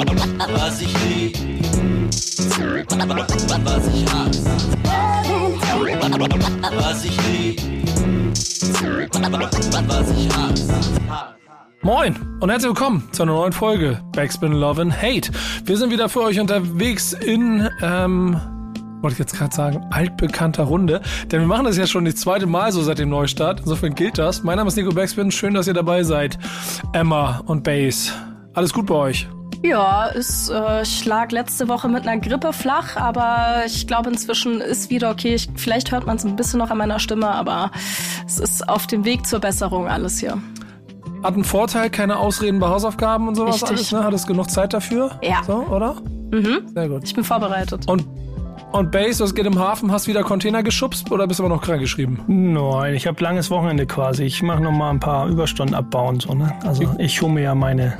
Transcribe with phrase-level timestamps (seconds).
[0.00, 1.36] Was ich lieb,
[3.64, 4.50] was ich hasse.
[6.78, 7.60] Was ich lieb,
[9.88, 10.74] was ich hasse.
[11.82, 15.30] Moin und herzlich willkommen zu einer neuen Folge Backspin Love and Hate.
[15.66, 18.40] Wir sind wieder für euch unterwegs in, ähm,
[19.02, 21.02] wollte ich jetzt gerade sagen, altbekannter Runde.
[21.30, 23.60] Denn wir machen das ja schon das zweite Mal so seit dem Neustart.
[23.60, 24.42] Insofern gilt das.
[24.44, 25.30] Mein Name ist Nico Backspin.
[25.30, 26.38] Schön, dass ihr dabei seid.
[26.94, 28.12] Emma und Base.
[28.54, 29.28] Alles gut bei euch?
[29.62, 34.60] Ja, ist, äh, ich lag letzte Woche mit einer Grippe flach, aber ich glaube inzwischen
[34.60, 35.34] ist wieder okay.
[35.34, 37.70] Ich, vielleicht hört man es ein bisschen noch an meiner Stimme, aber
[38.26, 40.38] es ist auf dem Weg zur Besserung alles hier.
[41.22, 43.70] Hat einen Vorteil, keine Ausreden bei Hausaufgaben und sowas Richtig.
[43.70, 44.04] alles, ne?
[44.04, 45.10] Hattest genug Zeit dafür?
[45.22, 45.42] Ja.
[45.46, 45.96] So, oder?
[46.30, 46.60] Mhm.
[46.72, 47.04] Sehr gut.
[47.04, 47.86] Ich bin vorbereitet.
[47.86, 48.06] Und,
[48.72, 49.92] und Base, was geht im Hafen?
[49.92, 52.24] Hast wieder Container geschubst oder bist du aber noch krank geschrieben?
[52.26, 54.24] Nein, ich habe langes Wochenende quasi.
[54.24, 56.54] Ich mache noch mal ein paar Überstunden abbauen so, ne?
[56.64, 57.98] Also ich hole mir ja meine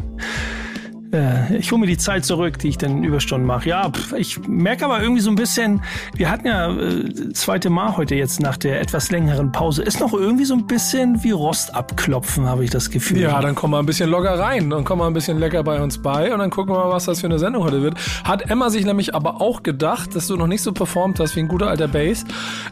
[1.12, 3.68] äh, ich hole mir die Zeit zurück, die ich dann in Überstunden mache.
[3.68, 5.82] Ja, ich merke aber irgendwie so ein bisschen,
[6.14, 10.12] wir hatten ja äh, zweite Mal heute jetzt nach der etwas längeren Pause, ist noch
[10.12, 13.20] irgendwie so ein bisschen wie Rost abklopfen, habe ich das Gefühl.
[13.20, 15.82] Ja, dann kommen wir ein bisschen locker rein und kommen wir ein bisschen lecker bei
[15.82, 17.94] uns bei und dann gucken wir mal, was das für eine Sendung heute wird.
[18.24, 21.40] Hat Emma sich nämlich aber auch gedacht, dass du noch nicht so performt hast wie
[21.40, 22.24] ein guter alter Bass.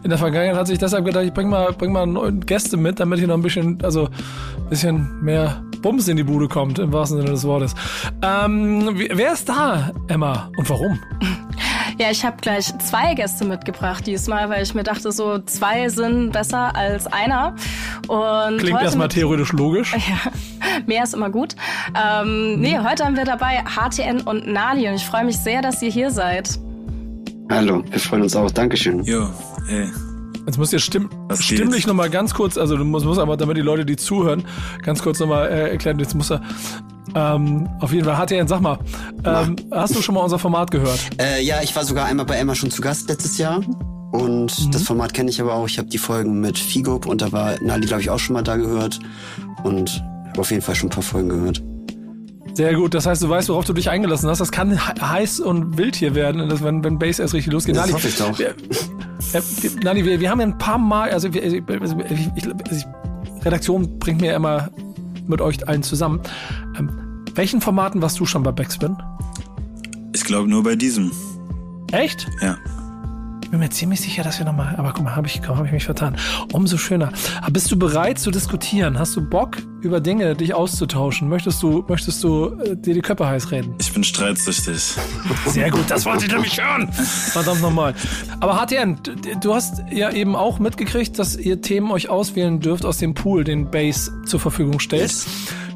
[0.02, 3.18] In der Vergangenheit hat sich deshalb gedacht, ich bring mal, bring mal Gäste mit, damit
[3.18, 4.08] hier noch ein bisschen, also
[4.68, 7.74] bisschen mehr Bums in die Bude kommt, im wahrsten Sinne des Wortes.
[8.28, 10.50] Ähm, wer ist da, Emma?
[10.56, 10.98] Und warum?
[11.98, 16.30] Ja, ich habe gleich zwei Gäste mitgebracht diesmal, weil ich mir dachte, so zwei sind
[16.32, 17.54] besser als einer.
[18.06, 19.94] Und Klingt erstmal mit- theoretisch logisch.
[20.08, 20.30] Ja,
[20.86, 21.56] mehr ist immer gut.
[22.00, 25.82] Ähm, nee, heute haben wir dabei HTN und Nali und ich freue mich sehr, dass
[25.82, 26.58] ihr hier seid.
[27.50, 28.50] Hallo, wir freuen uns auch.
[28.50, 29.02] Dankeschön.
[29.04, 29.28] Jo,
[29.68, 29.88] ey.
[30.46, 33.56] Jetzt musst ihr stimm Was stimmlich nochmal ganz kurz, also du musst, musst aber, damit
[33.56, 34.44] die Leute, die zuhören,
[34.82, 36.40] ganz kurz nochmal äh, erklären, jetzt muss er,
[37.14, 38.78] ähm, auf jeden Fall, HTN, sag mal,
[39.24, 40.98] ähm, hast du schon mal unser Format gehört?
[41.20, 43.60] Äh, ja, ich war sogar einmal bei Emma schon zu Gast letztes Jahr.
[44.12, 45.66] Und das Format kenne ich aber auch.
[45.68, 48.42] Ich habe die Folgen mit Figo und da war Nali, glaube ich, auch schon mal
[48.42, 48.98] da gehört.
[49.64, 51.62] Und habe auf jeden Fall schon ein paar Folgen gehört.
[52.54, 54.40] Sehr gut, das heißt, du weißt, worauf du dich eingelassen hast.
[54.40, 57.76] Das kann he- heiß und wild hier werden, wenn, wenn Bass erst richtig losgeht.
[57.76, 58.36] Das Nali, hoffe ich doch.
[58.38, 59.40] Wir, äh,
[59.84, 62.84] Nali, wir, wir haben ja ein paar Mal, also, wir, also ich, ich, ich,
[63.44, 64.70] Redaktion bringt mir ja immer
[65.26, 66.20] mit euch allen zusammen.
[67.38, 68.96] Welchen Formaten warst du schon bei Backspin?
[70.12, 71.12] Ich glaube nur bei diesem.
[71.92, 72.26] Echt?
[72.42, 72.58] Ja.
[73.44, 74.74] Ich bin mir ziemlich sicher, dass wir nochmal.
[74.76, 76.16] Aber guck mal, habe ich, hab ich mich vertan.
[76.52, 77.12] Umso schöner.
[77.40, 78.98] Aber bist du bereit zu diskutieren?
[78.98, 81.28] Hast du Bock, über Dinge dich auszutauschen?
[81.28, 83.72] Möchtest du, möchtest du äh, dir die Köpfe heiß reden?
[83.78, 84.96] Ich bin streitsüchtig.
[85.46, 86.92] Sehr gut, das wollte ich nämlich hören.
[86.92, 87.94] Verdammt nochmal.
[88.40, 92.84] Aber HTN, du- du hast ja eben auch mitgekriegt, dass ihr Themen euch auswählen dürft
[92.84, 95.02] aus dem Pool, den Base zur Verfügung stellt.
[95.02, 95.26] Yes.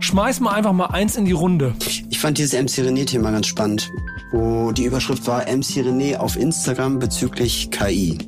[0.02, 1.74] Schmeiß mal einfach mal eins in die Runde.
[2.10, 3.88] Ich fand dieses MC René-Thema ganz spannend,
[4.32, 8.18] wo die Überschrift war MC René auf Instagram bezüglich KI.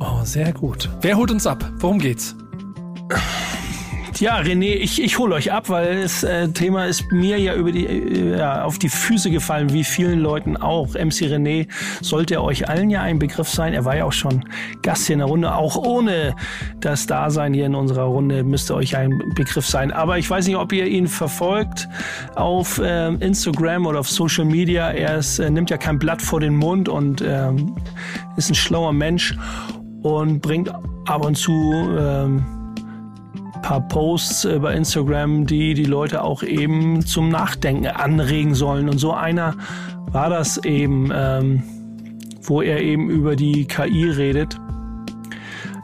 [0.00, 0.90] Oh, sehr gut.
[1.00, 1.64] Wer holt uns ab?
[1.78, 2.34] Worum geht's?
[4.20, 7.72] Ja, René, ich, ich hole euch ab, weil das äh, Thema ist mir ja über
[7.72, 10.94] die äh, ja, auf die Füße gefallen, wie vielen Leuten auch.
[10.94, 11.66] MC René
[12.00, 13.74] sollte euch allen ja ein Begriff sein.
[13.74, 14.44] Er war ja auch schon
[14.82, 15.52] Gast hier in der Runde.
[15.52, 16.36] Auch ohne
[16.78, 19.90] das Dasein hier in unserer Runde müsste euch ein Begriff sein.
[19.90, 21.88] Aber ich weiß nicht, ob ihr ihn verfolgt
[22.36, 24.92] auf ähm, Instagram oder auf Social Media.
[24.92, 27.74] Er ist, äh, nimmt ja kein Blatt vor den Mund und ähm,
[28.36, 29.36] ist ein schlauer Mensch
[30.02, 30.72] und bringt
[31.06, 31.52] ab und zu
[31.98, 32.53] ähm,
[33.64, 38.90] paar Posts äh, bei Instagram, die die Leute auch eben zum Nachdenken anregen sollen.
[38.90, 39.54] Und so einer
[40.12, 41.62] war das eben, ähm,
[42.42, 44.60] wo er eben über die KI redet,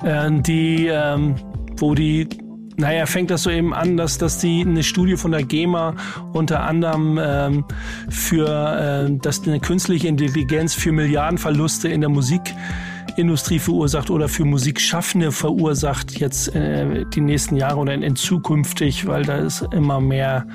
[0.04, 1.36] äh, die, ähm,
[1.78, 2.28] wo die
[2.76, 5.94] naja, fängt das so eben an, dass, dass die eine Studie von der GEMA
[6.32, 7.64] unter anderem ähm,
[8.10, 12.10] für, äh, dass eine künstliche Intelligenz für Milliardenverluste in der
[13.10, 19.04] Musikindustrie verursacht oder für Musikschaffende verursacht jetzt äh, die nächsten Jahre oder in, in zukünftig,
[19.09, 20.47] weil da ist immer mehr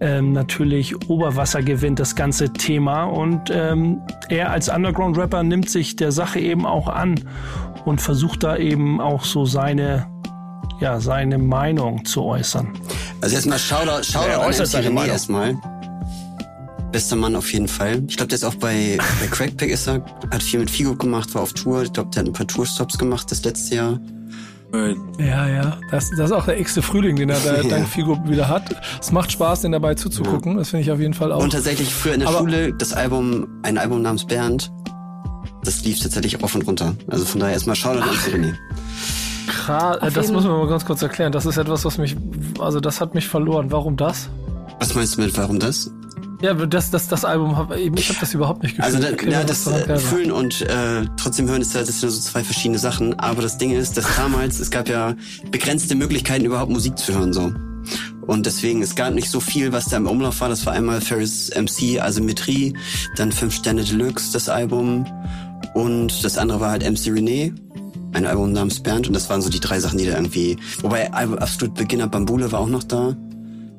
[0.00, 3.04] ähm, natürlich Oberwasser gewinnt, das ganze Thema.
[3.04, 7.18] Und ähm, er als Underground-Rapper nimmt sich der Sache eben auch an
[7.86, 10.06] und versucht da eben auch so seine,
[10.80, 12.74] ja, seine Meinung zu äußern.
[13.22, 15.10] Also erstmal Shoutout, Shoutout Ja, er an äußert MC seine René Meinung.
[15.12, 15.54] erstmal.
[16.92, 18.02] Bester Mann auf jeden Fall.
[18.08, 21.32] Ich glaube, der ist auch bei, bei Crackpack ist er, hat viel mit Figo gemacht,
[21.34, 21.82] war auf Tour.
[21.82, 24.00] Ich glaube, der hat ein paar Tourstops gemacht das letzte Jahr.
[24.72, 25.78] Äh, Ja, ja.
[25.90, 27.68] Das, das ist auch der x-te Frühling, den er da Ja.
[27.68, 28.74] dank Figo wieder hat.
[29.00, 30.56] Es macht Spaß, den dabei zuzugucken.
[30.56, 31.42] Das finde ich auf jeden Fall auch.
[31.42, 34.70] Und tatsächlich früher in der Aber- Schule das Album, ein Album namens Bernd,
[35.64, 36.94] das lief tatsächlich auf und runter.
[37.08, 38.54] Also von daher erstmal Shoutout an René.
[39.46, 41.32] Krass, äh, Auf das müssen wir mal ganz kurz erklären.
[41.32, 42.16] Das ist etwas, was mich,
[42.58, 43.70] also das hat mich verloren.
[43.70, 44.28] Warum das?
[44.78, 45.90] Was meinst du mit, warum das?
[46.40, 49.04] Ja, das, das, das Album, hab, ich habe das überhaupt nicht gefühlt.
[49.04, 49.98] Also da, ja, das daran äh.
[49.98, 53.18] Fühlen und äh, trotzdem hören ist ja das sind so zwei verschiedene Sachen.
[53.18, 55.14] Aber das Ding ist, dass damals es gab ja
[55.50, 57.52] begrenzte Möglichkeiten überhaupt Musik zu hören so.
[58.26, 60.48] Und deswegen es gab nicht so viel, was da im Umlauf war.
[60.48, 62.74] Das war einmal Ferris MC Asymmetrie,
[63.16, 65.06] dann Fünf Sterne Deluxe das Album
[65.74, 67.52] und das andere war halt MC René.
[68.12, 70.56] Ein Album namens Bernd und das waren so die drei Sachen, die da irgendwie.
[70.82, 73.16] Wobei absolut Beginner Bambule war auch noch da.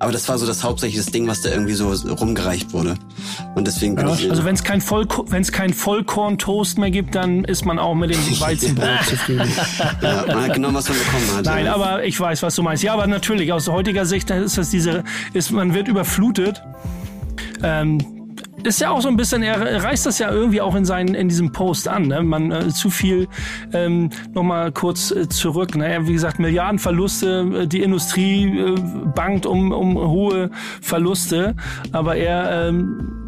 [0.01, 2.95] Aber das war so das hauptsächliche Ding, was da irgendwie so rumgereicht wurde.
[3.53, 4.31] Und deswegen ich.
[4.31, 7.93] Also wenn es kein, Vollko wenn es kein Vollkorn-Toast mehr gibt, dann ist man auch
[7.93, 9.47] mit dem Weizenbrot zufrieden.
[10.01, 11.45] ja, man hat genau was man bekommen hat.
[11.45, 11.75] Nein, ja.
[11.75, 12.81] aber ich weiß, was du meinst.
[12.81, 15.03] Ja, aber natürlich, aus heutiger Sicht ist das diese,
[15.33, 16.63] ist, man wird überflutet.
[17.61, 18.20] Ähm,
[18.63, 21.29] ist ja auch so ein bisschen, er reißt das ja irgendwie auch in seinen, in
[21.29, 22.21] diesem Post an, ne?
[22.21, 23.27] Man äh, zu viel
[23.73, 25.75] ähm, nochmal kurz äh, zurück.
[25.75, 28.75] Naja, wie gesagt, Milliardenverluste, äh, die Industrie äh,
[29.15, 31.55] bangt um, um hohe Verluste,
[31.91, 33.21] aber er ähm,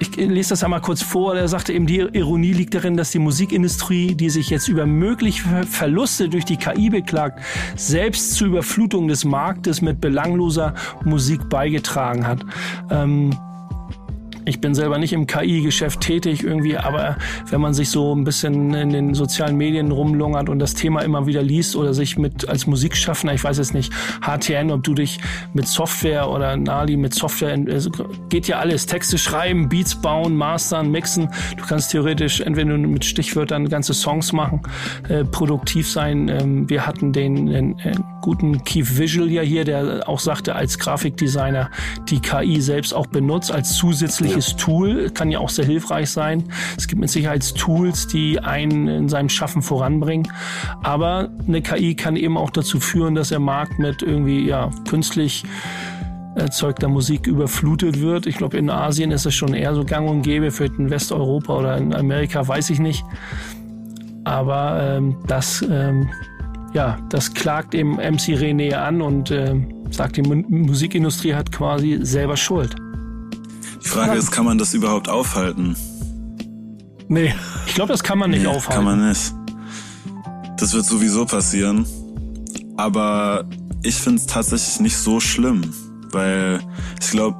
[0.00, 1.36] ich lese das einmal kurz vor.
[1.36, 5.64] Er sagte eben, die Ironie liegt darin, dass die Musikindustrie, die sich jetzt über mögliche
[5.64, 7.40] Verluste durch die KI beklagt,
[7.76, 10.74] selbst zur Überflutung des Marktes mit belangloser
[11.04, 12.40] Musik beigetragen hat.
[12.90, 13.36] Ähm,
[14.44, 17.16] ich bin selber nicht im KI-Geschäft tätig irgendwie, aber
[17.48, 21.26] wenn man sich so ein bisschen in den sozialen Medien rumlungert und das Thema immer
[21.26, 23.92] wieder liest oder sich mit als Musikschaffender, ich weiß jetzt nicht,
[24.22, 25.20] HTN, ob du dich
[25.52, 27.90] mit Software oder Nali mit Software, also
[28.28, 31.28] geht ja alles, Texte schreiben, Beats bauen, mastern, mixen.
[31.56, 34.62] Du kannst theoretisch entweder mit Stichwörtern ganze Songs machen,
[35.08, 36.28] äh, produktiv sein.
[36.28, 40.78] Ähm, wir hatten den, den äh, guten Keith Visual ja hier, der auch sagte, als
[40.78, 41.70] Grafikdesigner
[42.08, 46.44] die KI selbst auch benutzt als zusätzliches Tool, kann ja auch sehr hilfreich sein.
[46.76, 50.30] Es gibt mit Sicherheit Tools, die einen in seinem Schaffen voranbringen.
[50.82, 55.44] Aber eine KI kann eben auch dazu führen, dass der Markt mit irgendwie ja künstlich
[56.34, 58.26] erzeugter Musik überflutet wird.
[58.26, 61.58] Ich glaube, in Asien ist es schon eher so gang und gäbe, für in Westeuropa
[61.58, 63.04] oder in Amerika weiß ich nicht.
[64.24, 66.08] Aber ähm, das, ähm,
[66.72, 71.98] ja, das klagt eben MC René an und ähm, sagt, die Mu Musikindustrie hat quasi
[72.02, 72.76] selber Schuld.
[73.82, 75.74] Die Frage ist, kann man das überhaupt aufhalten?
[77.08, 77.34] Nee.
[77.66, 78.72] Ich glaube, das kann man nicht Nee, aufhalten.
[78.72, 79.34] Kann man nicht.
[80.58, 81.86] Das wird sowieso passieren.
[82.76, 83.44] Aber
[83.82, 85.62] ich finde es tatsächlich nicht so schlimm,
[86.12, 86.60] weil
[87.00, 87.36] ich glaube,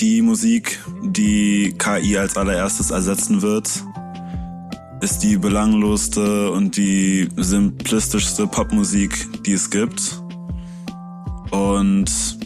[0.00, 3.70] die Musik, die KI als allererstes ersetzen wird,
[5.00, 10.22] ist die belanglosste und die simplistischste Popmusik, die es gibt.
[11.50, 12.38] Und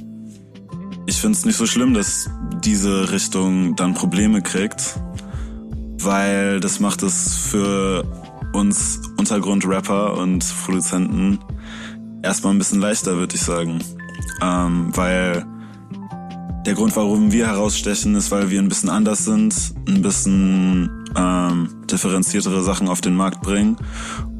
[1.06, 2.30] ich finde es nicht so schlimm, dass
[2.62, 4.98] diese Richtung dann Probleme kriegt,
[5.98, 8.04] weil das macht es für
[8.52, 11.38] uns Untergrundrapper und Produzenten
[12.22, 13.80] erstmal ein bisschen leichter, würde ich sagen.
[14.40, 15.44] Ähm, weil
[16.64, 19.54] der Grund, warum wir herausstechen, ist, weil wir ein bisschen anders sind,
[19.86, 23.76] ein bisschen ähm, differenziertere Sachen auf den Markt bringen.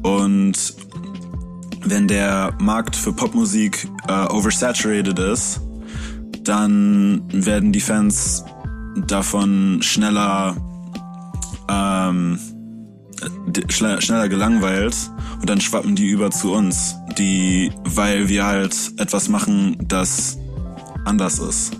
[0.03, 0.75] Und
[1.83, 5.61] wenn der Markt für Popmusik äh, oversaturated ist,
[6.43, 8.43] dann werden die Fans
[9.07, 10.55] davon schneller
[11.69, 12.39] ähm,
[13.69, 14.95] schneller gelangweilt
[15.39, 20.37] und dann schwappen die über zu uns, die, weil wir halt etwas machen, das
[21.05, 21.71] anders ist.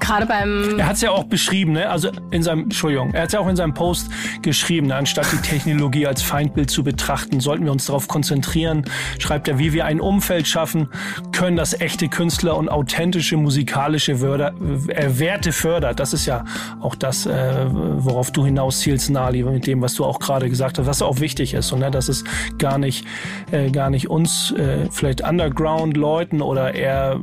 [0.00, 1.88] Gerade beim Er hat es ja auch beschrieben, ne?
[1.88, 4.96] Also in seinem, Entschuldigung, er hat es ja auch in seinem Post geschrieben, ne?
[4.96, 8.84] anstatt die Technologie als Feindbild zu betrachten, sollten wir uns darauf konzentrieren,
[9.18, 10.88] schreibt er, wie wir ein Umfeld schaffen
[11.32, 14.54] können, das echte Künstler und authentische musikalische Wörter,
[14.88, 16.00] äh, Werte fördert.
[16.00, 16.44] Das ist ja
[16.80, 20.78] auch das, äh, worauf du hinaus zielst, Nali, mit dem, was du auch gerade gesagt
[20.78, 21.70] hast, was auch wichtig ist.
[21.72, 21.90] Und ne?
[21.90, 22.24] dass es
[22.58, 23.06] gar nicht,
[23.50, 27.20] äh, gar nicht uns, äh, vielleicht Underground-Leuten oder eher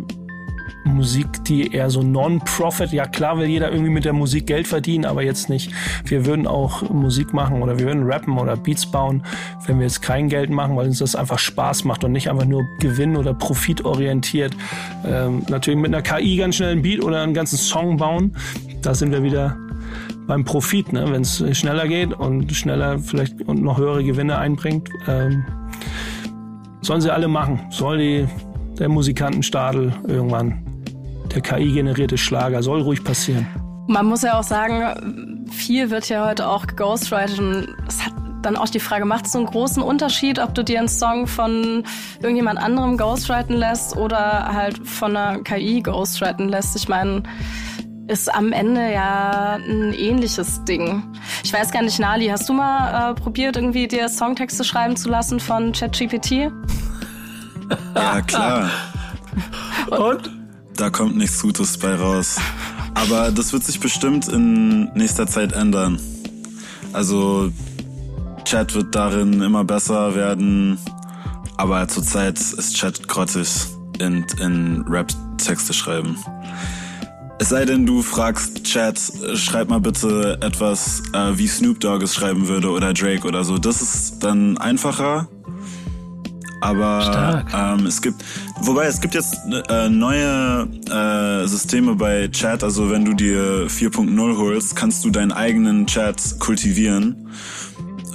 [0.86, 5.06] Musik, die eher so Non-Profit, ja klar will jeder irgendwie mit der Musik Geld verdienen,
[5.06, 5.72] aber jetzt nicht.
[6.06, 9.24] Wir würden auch Musik machen oder wir würden rappen oder Beats bauen,
[9.66, 12.46] wenn wir jetzt kein Geld machen, weil uns das einfach Spaß macht und nicht einfach
[12.46, 14.56] nur Gewinn oder profitorientiert.
[15.06, 18.36] Ähm, natürlich mit einer KI ganz schnell einen Beat oder einen ganzen Song bauen,
[18.82, 19.58] da sind wir wieder
[20.28, 21.12] beim Profit, ne?
[21.12, 24.88] wenn es schneller geht und schneller vielleicht und noch höhere Gewinne einbringt.
[25.08, 25.44] Ähm,
[26.82, 27.62] sollen sie alle machen.
[27.72, 28.28] Soll die,
[28.80, 30.64] der Musikantenstadel irgendwann,
[31.34, 33.48] der KI-generierte Schlager, soll ruhig passieren.
[33.88, 38.56] Man muss ja auch sagen, viel wird ja heute auch geghostwritet und es hat dann
[38.56, 41.84] auch die Frage, macht es so einen großen Unterschied, ob du dir einen Song von
[42.22, 46.76] irgendjemand anderem ghostwriten lässt oder halt von einer KI ghostwriten lässt?
[46.76, 47.24] Ich meine,
[48.08, 51.04] ist am Ende ja ein ähnliches Ding.
[51.44, 55.10] Ich weiß gar nicht, Nali, hast du mal äh, probiert, irgendwie dir Songtexte schreiben zu
[55.10, 56.52] lassen von ChatGPT?
[57.96, 58.70] Ja, klar.
[59.90, 60.40] Und?
[60.80, 62.38] da kommt nichts Gutes bei raus.
[62.96, 66.00] Aber das wird sich bestimmt in nächster Zeit ändern.
[66.94, 67.52] Also
[68.46, 70.78] Chat wird darin immer besser werden,
[71.58, 73.48] aber zurzeit ist Chat grottig
[74.00, 76.18] in, in Rap-Texte schreiben.
[77.40, 79.00] Es sei denn, du fragst Chat,
[79.36, 83.58] schreib mal bitte etwas, äh, wie Snoop Dogg es schreiben würde oder Drake oder so.
[83.58, 85.28] Das ist dann einfacher.
[86.62, 88.24] Aber ähm, es gibt,
[88.62, 89.38] wobei es gibt jetzt
[89.70, 92.64] äh, neue äh, Systeme bei Chat.
[92.64, 97.30] Also wenn du dir 4.0 holst, kannst du deinen eigenen Chat kultivieren.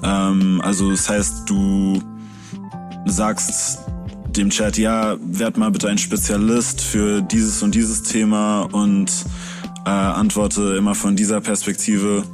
[0.02, 2.02] Ähm, also das heißt, du
[3.06, 3.80] sagst
[4.36, 9.10] dem Chat, ja, werd mal bitte ein Spezialist für dieses und dieses Thema und
[9.86, 12.24] äh, antworte immer von dieser Perspektive.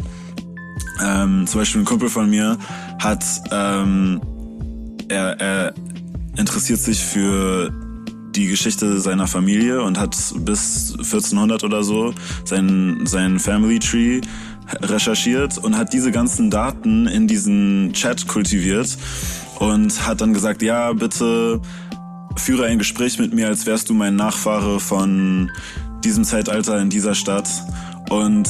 [1.02, 2.58] Ähm, zum Beispiel ein Kumpel von mir
[2.98, 4.20] hat, ähm,
[5.08, 5.74] er, er
[6.36, 7.72] interessiert sich für
[8.34, 14.20] die Geschichte seiner Familie und hat bis 1400 oder so sein, sein Family Tree
[14.82, 18.96] recherchiert und hat diese ganzen Daten in diesen Chat kultiviert
[19.58, 21.60] und hat dann gesagt, ja, bitte
[22.36, 25.50] führe ein Gespräch mit mir, als wärst du mein Nachfahre von
[26.04, 27.48] diesem Zeitalter in dieser Stadt.
[28.08, 28.48] Und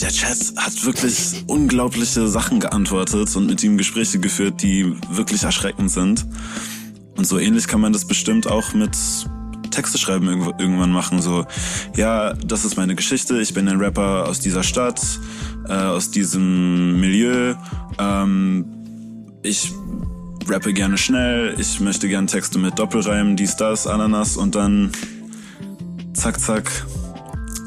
[0.00, 5.90] der Chat hat wirklich unglaubliche Sachen geantwortet und mit ihm Gespräche geführt, die wirklich erschreckend
[5.90, 6.26] sind.
[7.20, 8.96] Und so ähnlich kann man das bestimmt auch mit
[9.70, 10.26] Texte schreiben
[10.58, 11.20] irgendwann machen.
[11.20, 11.44] So,
[11.94, 13.42] ja, das ist meine Geschichte.
[13.42, 15.02] Ich bin ein Rapper aus dieser Stadt,
[15.68, 17.56] äh, aus diesem Milieu.
[17.98, 18.64] Ähm,
[19.42, 19.70] ich
[20.48, 21.56] rappe gerne schnell.
[21.58, 24.90] Ich möchte gerne Texte mit Doppelreimen, dies, das, Ananas und dann
[26.14, 26.70] zack, zack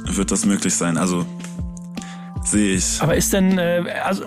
[0.07, 0.97] wird das möglich sein.
[0.97, 1.27] Also
[2.43, 2.99] sehe ich.
[3.03, 4.25] Aber ist denn, äh, also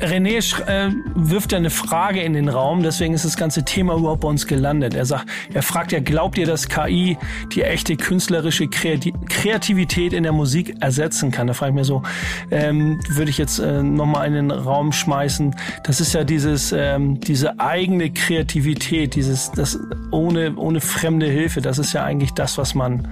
[0.00, 4.20] René äh, wirft ja eine Frage in den Raum, deswegen ist das ganze Thema überhaupt
[4.20, 4.94] bei uns gelandet.
[4.94, 7.18] Er sagt, er fragt ja, glaubt ihr, dass KI
[7.52, 11.46] die echte künstlerische Kreativität in der Musik ersetzen kann?
[11.46, 12.02] Da frage ich mir so,
[12.50, 15.54] ähm, würde ich jetzt äh, nochmal in den Raum schmeißen.
[15.84, 19.78] Das ist ja dieses, ähm, diese eigene Kreativität, dieses, das
[20.10, 23.08] ohne, ohne fremde Hilfe, das ist ja eigentlich das, was man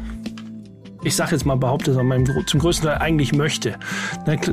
[1.07, 1.97] ich sage jetzt mal behauptet,
[2.47, 3.77] zum größten Teil eigentlich möchte.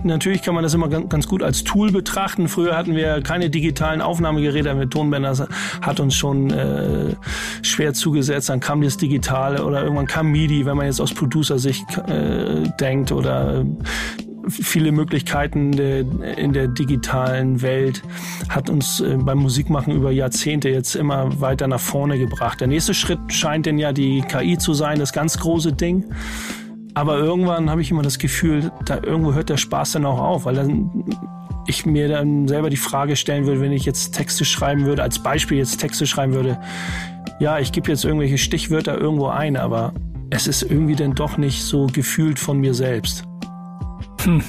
[0.04, 2.48] Natürlich kann man das immer ganz gut als Tool betrachten.
[2.48, 5.48] Früher hatten wir keine digitalen Aufnahmegeräte, mit Tonbänder
[5.82, 7.16] hat uns schon äh,
[7.64, 8.50] schwer zugesetzt.
[8.50, 13.12] Dann kam das Digitale oder irgendwann kam MIDI, wenn man jetzt aus Producer-Sicht äh, denkt
[13.12, 13.66] oder
[14.50, 18.02] viele Möglichkeiten in der digitalen Welt
[18.50, 22.60] hat uns äh, beim Musikmachen über Jahrzehnte jetzt immer weiter nach vorne gebracht.
[22.60, 26.06] Der nächste Schritt scheint denn ja die KI zu sein, das ganz große Ding.
[26.94, 30.46] Aber irgendwann habe ich immer das Gefühl, da irgendwo hört der Spaß dann auch auf,
[30.46, 31.06] weil dann
[31.66, 35.20] ich mir dann selber die Frage stellen würde, wenn ich jetzt Texte schreiben würde, als
[35.20, 36.60] Beispiel jetzt Texte schreiben würde,
[37.40, 39.94] ja, ich gebe jetzt irgendwelche Stichwörter irgendwo ein, aber
[40.30, 43.24] es ist irgendwie dann doch nicht so gefühlt von mir selbst.
[44.26, 44.42] Hm.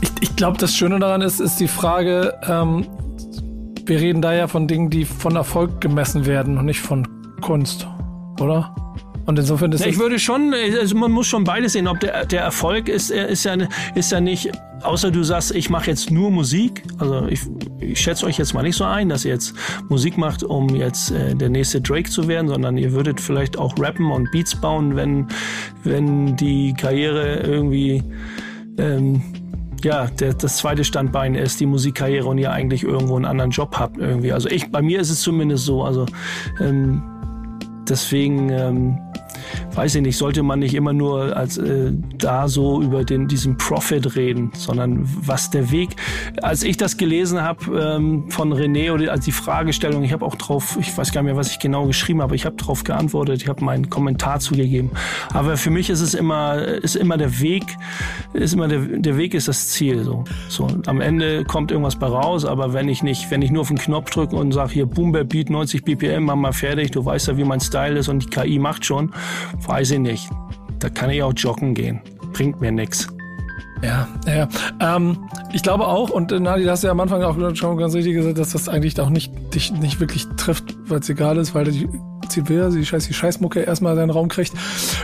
[0.00, 2.86] Ich, ich glaube, das Schöne daran ist, ist die Frage, ähm,
[3.84, 7.06] wir reden da ja von Dingen, die von Erfolg gemessen werden und nicht von
[7.40, 7.88] Kunst,
[8.40, 8.74] oder?
[9.26, 11.86] Und insofern ist ja, ich würde schon, also man muss schon beides sehen.
[11.86, 13.56] Ob der, der Erfolg ist, ist ja,
[13.94, 14.50] ist ja nicht,
[14.82, 16.82] außer du sagst, ich mache jetzt nur Musik.
[16.98, 17.40] Also ich,
[17.80, 19.54] ich schätze euch jetzt mal nicht so ein, dass ihr jetzt
[19.88, 23.78] Musik macht, um jetzt äh, der nächste Drake zu werden, sondern ihr würdet vielleicht auch
[23.78, 25.28] rappen und Beats bauen, wenn,
[25.84, 28.02] wenn die Karriere irgendwie
[28.78, 29.22] ähm,
[29.84, 33.76] ja, der, das zweite Standbein ist die Musikkarriere und ihr eigentlich irgendwo einen anderen Job
[33.78, 34.32] habt irgendwie.
[34.32, 35.84] Also ich, bei mir ist es zumindest so.
[35.84, 36.06] Also
[36.60, 37.02] ähm,
[37.88, 38.98] deswegen ähm,
[39.78, 43.56] weiß ich nicht, sollte man nicht immer nur als äh, da so über den diesen
[43.56, 45.90] Profit reden, sondern was der Weg.
[46.42, 50.34] Als ich das gelesen habe ähm, von René oder als die Fragestellung, ich habe auch
[50.34, 53.40] drauf, ich weiß gar nicht mehr, was ich genau geschrieben habe, ich habe drauf geantwortet,
[53.40, 54.90] ich habe meinen Kommentar zugegeben.
[55.32, 57.62] Aber für mich ist es immer ist immer der Weg,
[58.32, 60.24] ist immer der der Weg ist das Ziel so.
[60.48, 63.68] So am Ende kommt irgendwas bei raus, aber wenn ich nicht, wenn ich nur auf
[63.68, 67.28] den Knopf drücke und sage hier Boom Beat 90 BPM, mach mal fertig, du weißt
[67.28, 69.12] ja, wie mein Style ist und die KI macht schon
[69.68, 70.30] Weiß ich nicht.
[70.78, 72.00] Da kann ich auch joggen gehen.
[72.32, 73.06] Bringt mir nix.
[73.82, 74.48] Ja, ja.
[74.80, 77.94] Ähm, ich glaube auch, und äh, Nadi, du hast ja am Anfang auch schon ganz
[77.94, 81.54] richtig gesagt, dass das eigentlich auch nicht dich nicht wirklich trifft, weil es egal ist,
[81.54, 81.88] weil die
[82.28, 84.52] Zivil, die scheiß die Scheißmucke erstmal seinen Raum kriegt.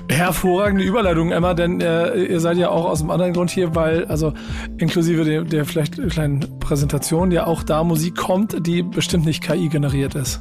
[0.09, 4.07] Hervorragende Überleitung, Emma, denn äh, ihr seid ja auch aus dem anderen Grund hier, weil,
[4.07, 4.33] also
[4.79, 9.69] inklusive der, der vielleicht kleinen Präsentation, ja auch da Musik kommt, die bestimmt nicht KI
[9.69, 10.41] generiert ist.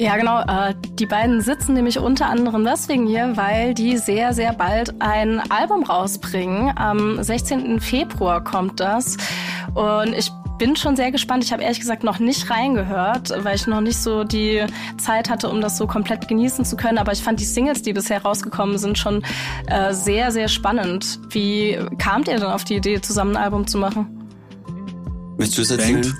[0.00, 0.40] Ja, genau.
[0.40, 5.40] Äh, die beiden sitzen nämlich unter anderem deswegen hier, weil die sehr, sehr bald ein
[5.50, 6.72] Album rausbringen.
[6.74, 7.80] Am 16.
[7.80, 9.18] Februar kommt das.
[9.74, 11.44] Und ich bin schon sehr gespannt.
[11.44, 14.64] Ich habe ehrlich gesagt noch nicht reingehört, weil ich noch nicht so die
[14.96, 16.96] Zeit hatte, um das so komplett genießen zu können.
[16.96, 19.22] Aber ich fand die Singles, die bisher rausgekommen sind, schon
[19.66, 21.20] äh, sehr, sehr spannend.
[21.28, 24.06] Wie kamt ihr denn auf die Idee, zusammen ein Album zu machen?
[25.36, 26.00] Möchtest du es erzählen?
[26.00, 26.16] Denkt?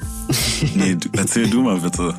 [0.77, 2.15] Nee, du, erzähl du mal bitte.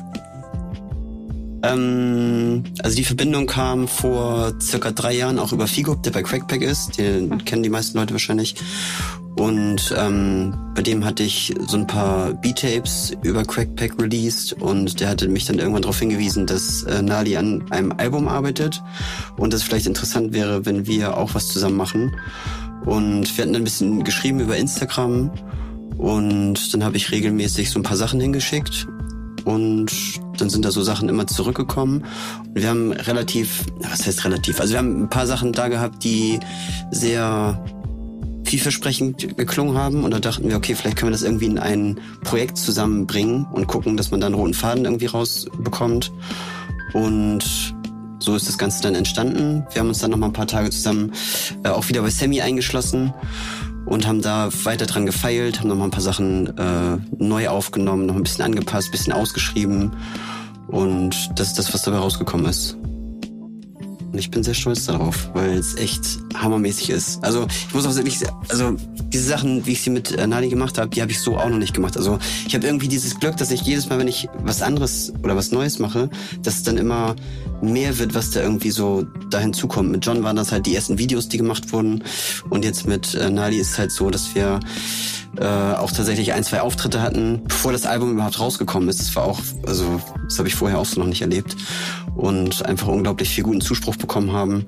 [1.62, 6.62] Ähm, also die Verbindung kam vor circa drei Jahren auch über Figo, der bei Crackpack
[6.62, 6.98] ist.
[6.98, 8.56] Den kennen die meisten Leute wahrscheinlich.
[9.36, 15.08] Und ähm, bei dem hatte ich so ein paar B-Tapes über Crackpack released und der
[15.08, 18.82] hatte mich dann irgendwann darauf hingewiesen, dass äh, Nali an einem Album arbeitet
[19.38, 22.14] und das vielleicht interessant wäre, wenn wir auch was zusammen machen.
[22.84, 25.30] Und wir hatten ein bisschen geschrieben über Instagram
[25.96, 28.86] und dann habe ich regelmäßig so ein paar Sachen hingeschickt
[29.44, 29.90] und
[30.38, 32.04] dann sind da so Sachen immer zurückgekommen.
[32.54, 34.60] Wir haben relativ, was heißt relativ?
[34.60, 36.40] Also wir haben ein paar Sachen da gehabt, die
[36.90, 37.62] sehr
[38.44, 41.98] vielversprechend geklungen haben und da dachten wir, okay, vielleicht können wir das irgendwie in ein
[42.22, 46.12] Projekt zusammenbringen und gucken, dass man da einen roten Faden irgendwie rausbekommt.
[46.92, 47.74] Und
[48.18, 49.66] so ist das Ganze dann entstanden.
[49.72, 51.12] Wir haben uns dann noch mal ein paar Tage zusammen
[51.64, 53.12] äh, auch wieder bei Sammy eingeschlossen
[53.86, 58.06] und haben da weiter dran gefeilt, haben noch mal ein paar Sachen äh, neu aufgenommen,
[58.06, 59.92] noch ein bisschen angepasst, bisschen ausgeschrieben
[60.68, 62.76] und das ist das, was dabei rausgekommen ist.
[64.12, 67.24] Und ich bin sehr stolz darauf, weil es echt hammermäßig ist.
[67.24, 68.76] Also ich muss auch wirklich, also
[69.08, 71.48] diese Sachen, wie ich sie mit äh, Nali gemacht habe, die habe ich so auch
[71.48, 71.96] noch nicht gemacht.
[71.96, 75.34] Also ich habe irgendwie dieses Glück, dass ich jedes Mal, wenn ich was anderes oder
[75.34, 76.10] was Neues mache,
[76.42, 77.16] dass es dann immer
[77.62, 79.90] mehr wird, was da irgendwie so dahin zukommt.
[79.90, 82.04] Mit John waren das halt die ersten Videos, die gemacht wurden.
[82.50, 84.60] Und jetzt mit äh, Nali ist es halt so, dass wir
[85.38, 89.00] äh, auch tatsächlich ein, zwei Auftritte hatten, bevor das Album überhaupt rausgekommen ist.
[89.00, 91.56] Das war auch, also das habe ich vorher auch so noch nicht erlebt.
[92.14, 94.66] Und einfach unglaublich viel guten Zuspruch bekommen haben.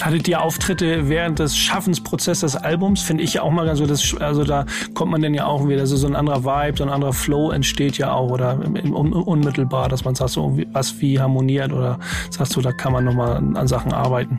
[0.00, 3.02] Hattet ihr Auftritte während des Schaffensprozesses des Albums?
[3.02, 4.64] Finde ich ja auch mal ganz so, dass, also da
[4.94, 7.50] kommt man dann ja auch wieder, also so ein anderer Vibe, so ein anderer Flow
[7.50, 11.98] entsteht ja auch oder un unmittelbar, dass man sagt, so was wie harmoniert oder
[12.30, 14.38] sagst du, da kann man nochmal an Sachen arbeiten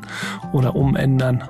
[0.54, 1.44] oder umändern.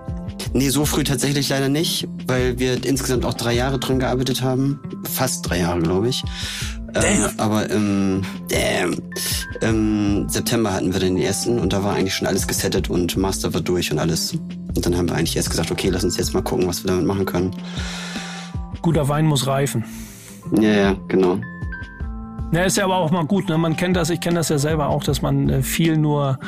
[0.54, 4.80] Nee, so früh tatsächlich leider nicht, weil wir insgesamt auch drei Jahre drin gearbeitet haben.
[5.04, 6.24] Fast drei Jahre, glaube ich.
[6.96, 8.98] Äh, aber im, damn,
[9.62, 13.54] im September hatten wir den ersten und da war eigentlich schon alles gesettet und Master
[13.54, 14.34] war durch und alles.
[14.34, 16.90] Und dann haben wir eigentlich erst gesagt, okay, lass uns jetzt mal gucken, was wir
[16.92, 17.52] damit machen können.
[18.82, 19.84] Guter Wein muss reifen.
[20.60, 21.40] Ja, ja, genau.
[22.52, 23.48] Ja, ist ja aber auch mal gut.
[23.50, 23.58] Ne?
[23.58, 26.40] Man kennt das, ich kenne das ja selber auch, dass man äh, viel nur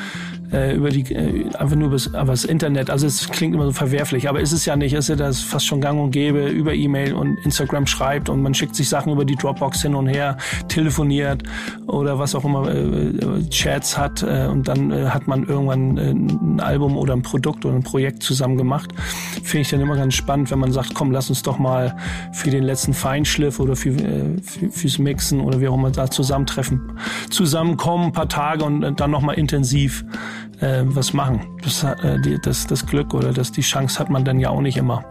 [0.51, 2.89] äh, über die äh, einfach nur übers, aber das Internet.
[2.89, 4.93] Also es klingt immer so verwerflich, aber ist es ja nicht.
[4.93, 8.53] Ist ja das fast schon gang und gäbe über E-Mail und Instagram schreibt und man
[8.53, 10.37] schickt sich Sachen über die Dropbox hin und her,
[10.67, 11.43] telefoniert
[11.87, 16.11] oder was auch immer äh, Chats hat äh, und dann äh, hat man irgendwann äh,
[16.11, 18.91] ein Album oder ein Produkt oder ein Projekt zusammen gemacht.
[19.43, 21.95] Finde ich dann immer ganz spannend, wenn man sagt, komm, lass uns doch mal
[22.33, 26.09] für den letzten Feinschliff oder für, äh, für fürs Mixen oder wie auch immer da
[26.09, 26.97] zusammentreffen,
[27.29, 30.03] zusammenkommen, ein paar Tage und äh, dann nochmal intensiv
[30.59, 31.41] äh, was machen.
[31.63, 34.61] Das, äh, die, das, das Glück oder das, die Chance hat man dann ja auch
[34.61, 35.03] nicht immer.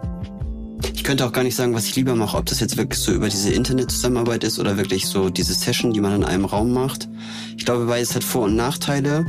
[0.94, 3.12] Ich könnte auch gar nicht sagen, was ich lieber mache, ob das jetzt wirklich so
[3.12, 7.08] über diese Internetzusammenarbeit ist oder wirklich so diese Session, die man in einem Raum macht.
[7.56, 9.26] Ich glaube, beides hat Vor- und Nachteile.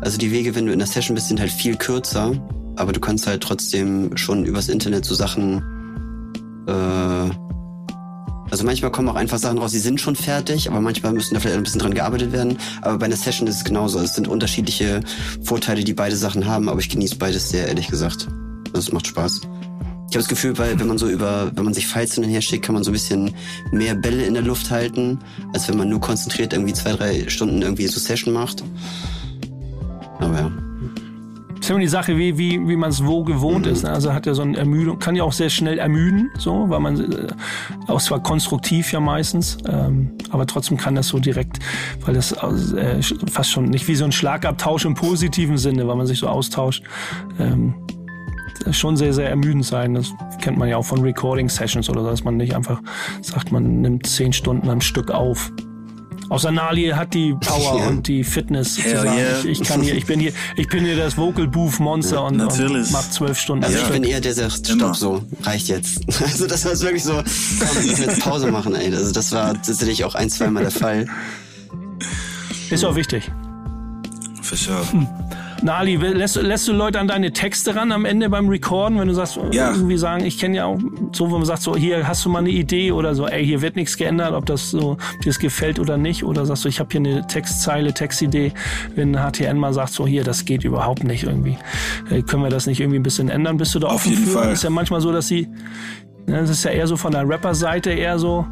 [0.00, 2.32] Also die Wege, wenn du in der Session bist, sind halt viel kürzer,
[2.76, 5.62] aber du kannst halt trotzdem schon übers Internet so Sachen
[6.66, 7.30] äh,
[8.50, 11.40] also manchmal kommen auch einfach Sachen raus, die sind schon fertig, aber manchmal müssen da
[11.40, 12.58] vielleicht ein bisschen dran gearbeitet werden.
[12.82, 13.98] Aber bei einer Session ist es genauso.
[14.00, 15.00] Es sind unterschiedliche
[15.42, 18.28] Vorteile, die beide Sachen haben, aber ich genieße beides sehr, ehrlich gesagt.
[18.72, 19.40] Das macht Spaß.
[20.10, 22.30] Ich habe das Gefühl, weil wenn man so über, wenn man sich Files hin und
[22.30, 23.34] her schickt, kann man so ein bisschen
[23.72, 25.18] mehr Bälle in der Luft halten,
[25.52, 28.64] als wenn man nur konzentriert irgendwie zwei, drei Stunden irgendwie so Session macht.
[30.18, 30.67] Aber ja
[31.68, 33.82] ist immer die Sache, wie, wie, wie man es wo gewohnt ist.
[33.82, 33.90] Ne?
[33.90, 37.12] Also hat ja so eine Ermüdung, kann ja auch sehr schnell ermüden, so, weil man
[37.12, 37.26] äh,
[37.86, 41.58] auch zwar konstruktiv ja meistens, ähm, aber trotzdem kann das so direkt,
[42.04, 46.06] weil das äh, fast schon nicht wie so ein Schlagabtausch im positiven Sinne, weil man
[46.06, 46.82] sich so austauscht.
[47.38, 47.74] Ähm,
[48.70, 49.94] schon sehr, sehr ermüdend sein.
[49.94, 52.80] Das kennt man ja auch von Recording Sessions oder so, dass man nicht einfach
[53.20, 55.52] sagt, man nimmt zehn Stunden am Stück auf.
[56.28, 57.88] Außer Nali hat die Power ja.
[57.88, 59.38] und die Fitness zu sagen, yeah.
[59.40, 62.22] ich, ich, kann hier, ich bin hier, ich bin hier das Vocal Booth Monster ja,
[62.22, 63.64] und, und mach zwölf Stunden.
[63.64, 66.00] Also ich bin eher der, der sagt, stopp, so, reicht jetzt.
[66.28, 68.94] Also das war wirklich so, komm, wir müssen jetzt Pause machen, ey.
[68.94, 71.06] Also das war tatsächlich auch ein, zweimal der Fall.
[72.70, 73.30] Ist auch wichtig.
[74.42, 74.92] Für sure.
[74.92, 75.06] Hm.
[75.62, 79.14] Nali, lässt, lässt du Leute an deine Texte ran am Ende beim Recorden, wenn du
[79.14, 79.72] sagst, ja.
[79.72, 80.78] irgendwie sagen, ich kenne ja auch
[81.12, 83.60] so, wenn man sagt, so, hier hast du mal eine Idee oder so, ey, hier
[83.60, 86.78] wird nichts geändert, ob das so dir das gefällt oder nicht, oder sagst du, ich
[86.78, 88.52] habe hier eine Textzeile, Textidee,
[88.94, 91.58] wenn HTN mal sagt, so, hier, das geht überhaupt nicht irgendwie,
[92.10, 94.30] äh, können wir das nicht irgendwie ein bisschen ändern, bist du da Auf jeden für?
[94.30, 94.52] Fall.
[94.52, 95.48] ist ja manchmal so, dass sie,
[96.26, 98.46] ne, das ist ja eher so von der Rapper-Seite eher so,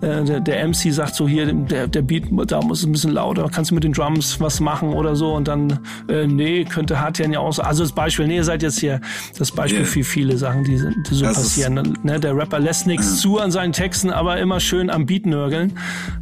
[0.00, 3.12] äh, der, der MC sagt so hier, der, der Beat, da muss es ein bisschen
[3.12, 5.78] lauter, kannst du mit den Drums was machen oder so und dann,
[6.08, 7.62] äh, nee, könnte Hartian ja auch so.
[7.62, 9.00] Also das Beispiel, nee, ihr seid jetzt hier
[9.38, 9.86] das Beispiel Yeah.
[9.86, 11.98] für viele Sachen, die, die so Das passieren.
[12.02, 15.72] Ne, der Rapper lässt nichts zu an seinen Texten, aber immer schön am Beat nörgeln.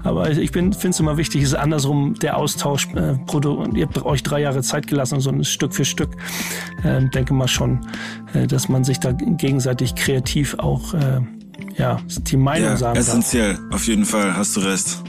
[0.03, 2.89] Aber ich finde es immer wichtig, ist andersrum der Austausch.
[2.95, 6.11] Äh, Produ- ihr habt euch drei Jahre Zeit gelassen, so ein Stück für Stück.
[6.85, 7.81] Ähm, denke mal schon,
[8.35, 11.21] äh, dass man sich da gegenseitig kreativ auch äh,
[11.77, 13.09] ja, die Meinung Ja, sagen darf.
[13.09, 15.03] essentiell, auf jeden Fall, hast du recht.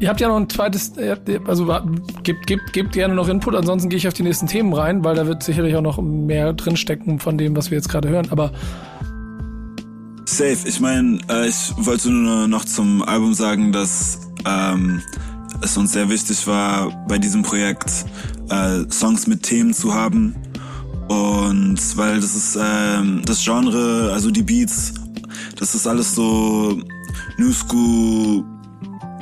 [0.00, 0.94] Ihr habt ja noch ein zweites,
[1.46, 1.66] also
[2.24, 5.14] gebt, gebt, gebt gerne noch Input, ansonsten gehe ich auf die nächsten Themen rein, weil
[5.14, 8.26] da wird sicherlich auch noch mehr drinstecken von dem, was wir jetzt gerade hören.
[8.30, 8.50] Aber
[10.24, 10.56] Safe.
[10.66, 15.02] Ich meine, äh, ich wollte nur noch zum Album sagen, dass ähm,
[15.60, 18.04] es uns sehr wichtig war, bei diesem Projekt
[18.48, 20.34] äh, Songs mit Themen zu haben.
[21.12, 24.94] Und weil das ist ähm, das Genre, also die Beats,
[25.58, 26.80] das ist alles so
[27.36, 28.42] New School,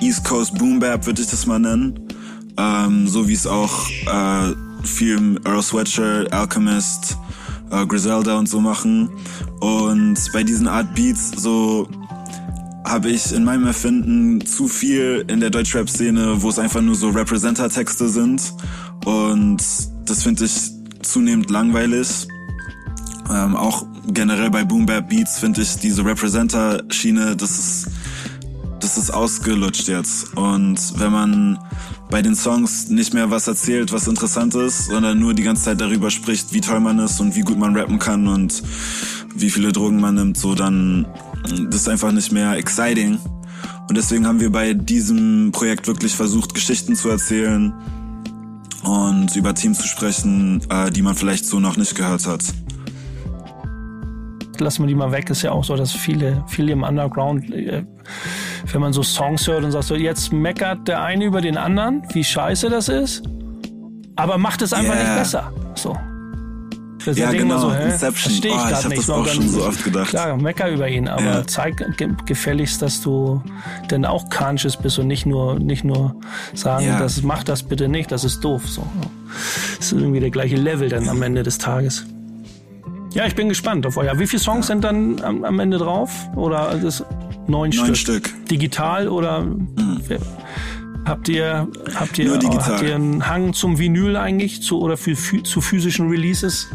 [0.01, 1.99] East Coast Boom Bap, würde ich das mal nennen.
[2.57, 7.19] Ähm, so wie es auch äh, viel Earl Sweatshirt, Alchemist,
[7.73, 9.11] äh, Griselda und so machen.
[9.59, 11.89] Und bei diesen Art Beats so
[12.85, 17.09] habe ich in meinem Erfinden zu viel in der Deutschrap-Szene, wo es einfach nur so
[17.09, 18.53] Representer-Texte sind.
[19.05, 19.61] Und
[20.05, 20.70] das finde ich
[21.03, 22.29] zunehmend langweilig.
[23.31, 27.89] Ähm, auch generell bei Boom Bap Beats finde ich diese Representer-Schiene, das ist,
[28.81, 30.37] das ist ausgelutscht jetzt.
[30.37, 31.59] Und wenn man
[32.11, 35.81] bei den Songs nicht mehr was erzählt, was interessant ist, sondern nur die ganze Zeit
[35.81, 38.63] darüber spricht, wie toll man ist und wie gut man rappen kann und
[39.37, 41.07] wie viele Drogen man nimmt, so dann
[41.43, 43.19] das ist einfach nicht mehr exciting.
[43.89, 47.73] Und deswegen haben wir bei diesem Projekt wirklich versucht, Geschichten zu erzählen
[48.83, 52.43] und über Themen zu sprechen, äh, die man vielleicht so noch nicht gehört hat.
[54.59, 57.83] lassen wir die mal weg, ist ja auch so, dass viele, viele im Underground, äh,
[58.73, 62.03] wenn man so Songs hört und sagt so, jetzt meckert der eine über den anderen,
[62.13, 63.23] wie scheiße das ist,
[64.17, 65.05] aber macht es einfach Yeah.
[65.05, 65.53] nicht besser.
[65.75, 65.97] So.
[67.05, 67.85] Das Ja, genau, so, hä?
[67.85, 68.13] Inception.
[68.15, 68.99] Versteh ich Oh, ich grad hab nicht.
[69.01, 70.09] das auch schon so oft gedacht.
[70.11, 71.47] Klar, mecker über ihn, aber Ja.
[71.47, 73.43] zeig ge gefälligst, dass du
[73.91, 76.15] denn auch conscious bist und nicht nur, nicht nur
[76.55, 76.99] sagen, Ja.
[76.99, 78.69] das mach das bitte nicht, das ist doof.
[78.69, 78.87] So.
[79.79, 82.05] Das ist irgendwie der gleiche Level dann am Ende des Tages.
[83.15, 84.19] Ja, ich bin gespannt auf euer.
[84.19, 86.11] Wie viele Songs sind dann am, am Ende drauf?
[86.37, 87.01] Oder das
[87.49, 87.97] neun, Neun Stück?
[87.97, 88.47] Stück.
[88.49, 89.47] Digital oder
[90.07, 90.19] wer-
[91.05, 95.43] habt ihr habt ihr habt ihr einen Hang zum Vinyl eigentlich zu oder für, für
[95.43, 96.69] zu physischen Releases?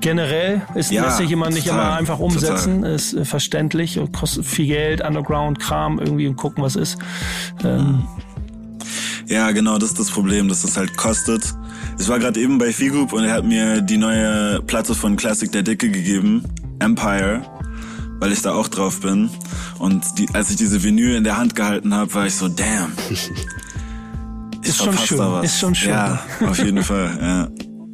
[0.00, 4.12] Generell ist, Ja, lässt sich immer nicht total, immer einfach umsetzen, ist äh, verständlich und
[4.12, 6.98] kostet viel Geld, Underground Kram irgendwie und gucken was ist.
[7.64, 8.04] Ähm,
[9.26, 11.42] Ja, genau, das ist das Problem, dass es halt kostet.
[11.98, 15.50] Ich war gerade eben bei Figroup und er hat mir die neue Platte von Classic
[15.52, 16.42] der Dicke gegeben,
[16.80, 17.42] Empire,
[18.22, 19.30] weil ich da auch drauf bin.
[19.80, 22.92] Und die, als ich diese Vinyl in der Hand gehalten habe, war ich so, damn.
[24.62, 25.90] Ist schon schön, ist schon schön.
[25.90, 27.48] Ja, auf jeden Fall, ja.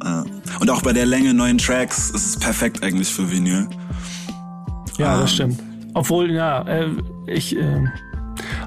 [0.07, 0.25] ja.
[0.59, 3.67] Und auch bei der Länge neuen Tracks ist es perfekt eigentlich für Vinyl.
[4.99, 5.21] Ja, Ähm.
[5.21, 5.63] das stimmt.
[5.95, 6.91] Obwohl, ja, äh,
[7.25, 7.85] ich, äh,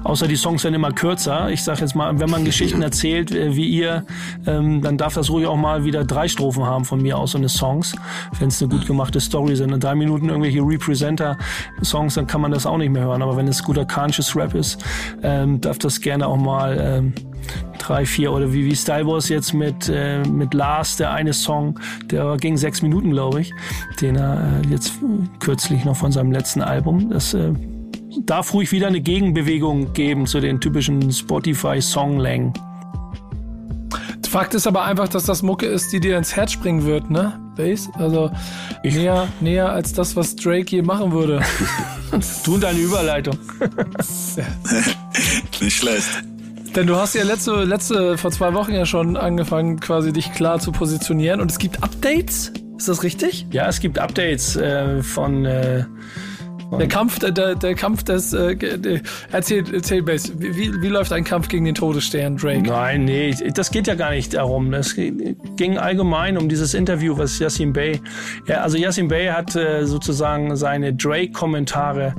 [0.03, 1.49] außer die Songs werden immer kürzer.
[1.49, 4.05] Ich sag jetzt mal, wenn man Geschichten erzählt, äh, wie ihr,
[4.45, 7.37] ähm, dann darf das ruhig auch mal wieder drei Strophen haben von mir aus, so
[7.37, 7.95] eine Songs.
[8.39, 9.71] Wenn es eine gut gemachte Story sind.
[9.71, 13.21] In drei Minuten irgendwelche Representer-Songs, dann kann man das auch nicht mehr hören.
[13.21, 14.83] Aber wenn es guter Conscious Rap ist,
[15.23, 17.13] ähm, darf das gerne auch mal ähm,
[17.79, 21.79] drei, vier oder wie, wie Style Wars jetzt mit, äh, mit Lars, der eine Song,
[22.09, 23.53] der ging sechs Minuten, glaube ich,
[24.01, 24.93] den er äh, jetzt
[25.39, 27.09] kürzlich noch von seinem letzten Album.
[27.09, 27.53] Das äh,
[28.21, 32.53] darf ruhig wieder eine Gegenbewegung geben zu den typischen Spotify-Songlängen.
[34.33, 37.39] Fakt ist aber einfach, dass das Mucke ist, die dir ins Herz springen wird, ne?
[37.55, 37.87] Bass?
[37.93, 38.31] Also
[38.83, 41.41] näher, näher als das, was Drake je machen würde.
[42.43, 43.39] Du und deine Überleitung.
[45.61, 46.23] Nicht schlecht.
[46.75, 50.59] Denn du hast ja letzte, letzte, vor zwei Wochen ja schon angefangen, quasi dich klar
[50.59, 51.41] zu positionieren.
[51.41, 52.53] Und es gibt Updates?
[52.77, 53.47] Ist das richtig?
[53.51, 55.85] Ja, es gibt Updates äh, von äh,
[56.79, 58.55] Der Kampf, der, der, Kampf des, äh,
[59.31, 62.61] erzähl, erzähl Bass, wie, wie, wie läuft ein Kampf gegen den Todesstern, Drake?
[62.61, 64.73] Nein, nee, das geht ja gar nicht darum.
[64.73, 67.99] Es ging allgemein um dieses Interview, was Yassin Bey,
[68.47, 72.15] ja, also Yassin Bey hat äh, sozusagen seine Drake-Kommentare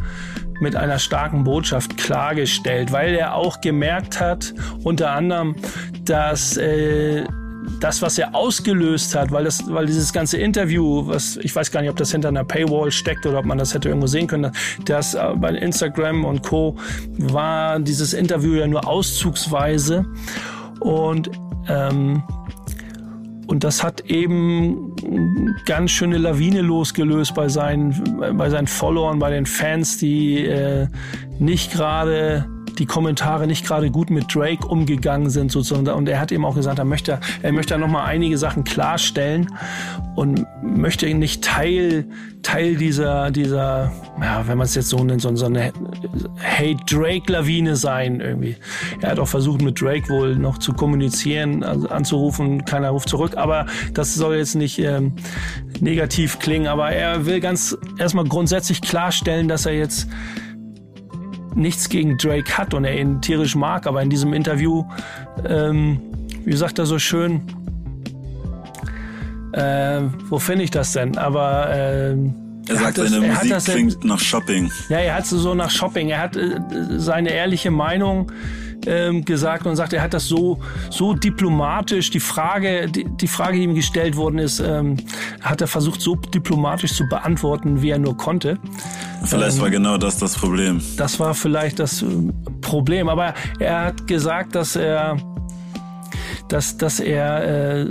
[0.61, 5.57] mit einer starken Botschaft klargestellt, weil er auch gemerkt hat, unter anderem,
[6.05, 7.25] dass äh,
[7.81, 11.81] das, was er ausgelöst hat, weil das, weil dieses ganze Interview, was ich weiß gar
[11.81, 14.53] nicht, ob das hinter einer Paywall steckt oder ob man das hätte irgendwo sehen können,
[14.85, 16.77] das äh, bei Instagram und Co.
[17.19, 20.05] war dieses Interview ja nur auszugsweise
[20.81, 21.31] und
[21.69, 22.23] ähm,
[23.47, 24.97] und das hat eben
[25.67, 30.89] ganz schöne Lawine losgelöst bei seinen, bei seinen Followern, bei den Fans, die äh,
[31.39, 32.47] nicht gerade
[32.79, 35.87] die Kommentare nicht gerade gut mit Drake umgegangen sind sozusagen.
[35.89, 39.49] Und er hat eben auch gesagt, er möchte, er möchte noch mal einige Sachen klarstellen
[40.15, 42.07] und möchte nicht Teil,
[42.43, 45.73] Teil dieser, dieser, ja, wenn man es jetzt so nennt, so, so eine
[46.41, 48.57] Hate-Drake-Lawine sein irgendwie.
[49.01, 53.37] Er hat auch versucht, mit Drake wohl noch zu kommunizieren, also anzurufen, keiner ruft zurück,
[53.37, 55.15] aber das soll jetzt nicht ähm,
[55.81, 60.09] negativ klingen, aber er will ganz erstmal grundsätzlich klarstellen, dass er jetzt
[61.55, 64.85] nichts gegen Drake hat und er ihn tierisch mag, aber in diesem Interview,
[65.49, 66.01] ähm,
[66.45, 67.43] wie sagt er so schön,
[69.53, 71.17] äh, wo finde ich das denn?
[71.17, 72.17] Aber äh,
[72.67, 74.71] er sagt, seine das, Musik das, klingt nach Shopping.
[74.89, 76.09] Ja, er hat so nach Shopping.
[76.09, 76.59] Er hat äh,
[76.97, 78.33] seine ehrliche Meinung
[78.87, 82.11] ähm, gesagt und sagt, er hat das so so diplomatisch.
[82.11, 84.97] Die Frage, die, die Frage, die ihm gestellt worden ist, ähm,
[85.41, 88.59] hat er versucht so diplomatisch zu beantworten, wie er nur konnte.
[89.25, 90.81] Vielleicht ähm, war genau das das Problem.
[90.97, 92.07] Das war vielleicht das äh,
[92.61, 93.09] Problem.
[93.09, 95.17] Aber er hat gesagt, dass er
[96.49, 97.87] dass, dass er äh,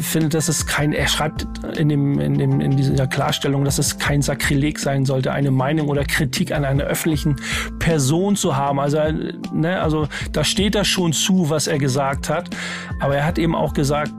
[0.00, 3.98] findet, dass es kein, er schreibt in, dem, in, dem, in dieser Klarstellung, dass es
[3.98, 7.36] kein Sakrileg sein sollte, eine Meinung oder Kritik an einer öffentlichen
[7.78, 8.78] Person zu haben.
[8.78, 8.98] Also,
[9.52, 12.50] ne, also da steht er schon zu, was er gesagt hat.
[13.00, 14.12] Aber er hat eben auch gesagt,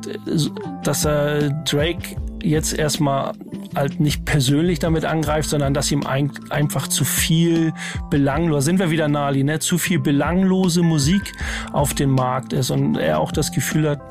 [0.84, 3.34] dass er Drake jetzt erstmal
[3.76, 7.74] halt nicht persönlich damit angreift, sondern dass ihm ein, einfach zu viel
[8.10, 11.34] belanglos, sind wir wieder Nali, ne, zu viel belanglose Musik
[11.72, 14.02] auf dem Markt ist und er auch das Gefühl hat,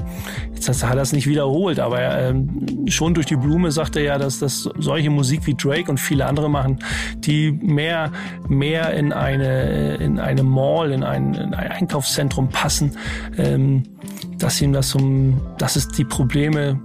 [0.55, 4.03] jetzt hat er es nicht wiederholt, aber er, ähm, schon durch die Blume sagt er
[4.03, 6.79] ja, dass das solche Musik wie Drake und viele andere machen,
[7.16, 8.11] die mehr
[8.49, 12.92] mehr in eine in eine Mall, in ein, in ein Einkaufszentrum passen,
[13.37, 13.83] ähm,
[14.38, 16.81] dass ihm das um, dass es die Probleme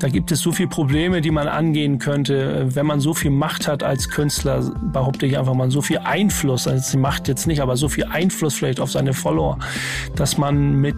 [0.00, 2.68] da gibt es so viele Probleme, die man angehen könnte.
[2.74, 6.68] Wenn man so viel Macht hat als Künstler, behaupte ich einfach mal, so viel Einfluss,
[6.68, 9.58] also die Macht jetzt nicht, aber so viel Einfluss vielleicht auf seine Follower,
[10.14, 10.94] dass man mit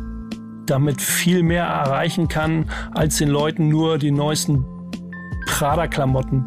[0.67, 4.65] damit viel mehr erreichen kann, als den Leuten nur die neuesten
[5.47, 6.45] Prada-Klamotten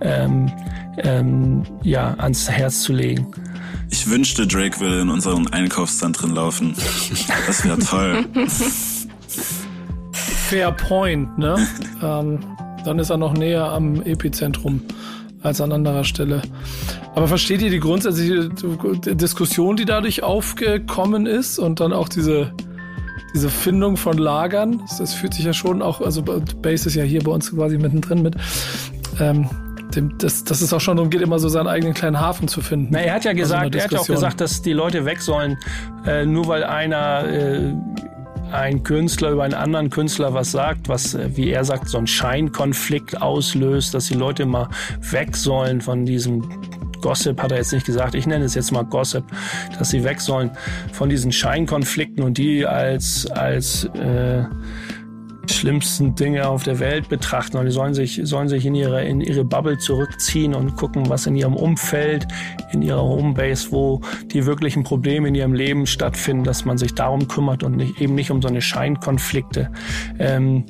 [0.00, 0.52] ähm,
[0.98, 3.26] ähm, ja, ans Herz zu legen.
[3.90, 6.74] Ich wünschte, Drake würde in unseren Einkaufszentren laufen.
[7.46, 8.26] Das wäre toll.
[10.48, 11.56] Fair Point, ne?
[12.02, 12.40] ähm,
[12.84, 14.82] dann ist er noch näher am Epizentrum
[15.42, 16.42] als an anderer Stelle.
[17.14, 18.50] Aber versteht ihr die grundsätzliche
[19.14, 22.52] Diskussion, die dadurch aufgekommen ist und dann auch diese,
[23.34, 24.82] diese Findung von Lagern?
[24.98, 28.22] Das fühlt sich ja schon auch, also Base ist ja hier bei uns quasi mittendrin
[28.22, 28.36] mit.
[29.20, 29.48] Ähm,
[29.96, 32.60] dem, das, dass es auch schon darum geht, immer so seinen eigenen kleinen Hafen zu
[32.60, 32.88] finden.
[32.90, 35.20] Na, er hat ja gesagt, also er hat ja auch gesagt, dass die Leute weg
[35.20, 35.56] sollen,
[36.04, 37.74] äh, nur weil einer äh,
[38.52, 42.06] ein Künstler über einen anderen Künstler was sagt, was, äh, wie er sagt, so einen
[42.06, 44.68] Scheinkonflikt auslöst, dass die Leute mal
[45.00, 46.42] weg sollen von diesem
[47.04, 49.24] Gossip hat er jetzt nicht gesagt, ich nenne es jetzt mal Gossip,
[49.78, 50.50] dass sie weg sollen
[50.92, 54.44] von diesen Scheinkonflikten und die als, als äh,
[55.52, 59.20] schlimmsten Dinge auf der Welt betrachten und die sollen sich, sollen sich in ihre, in
[59.20, 62.26] ihre Bubble zurückziehen und gucken, was in ihrem Umfeld,
[62.72, 64.00] in ihrer Homebase, wo
[64.32, 68.14] die wirklichen Probleme in ihrem Leben stattfinden, dass man sich darum kümmert und nicht, eben
[68.14, 69.70] nicht um so eine Scheinkonflikte.
[70.18, 70.64] Ähm,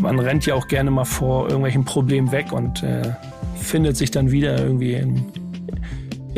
[0.00, 3.12] man rennt ja auch gerne mal vor irgendwelchen Problemen weg und äh,
[3.56, 5.26] findet sich dann wieder irgendwie in,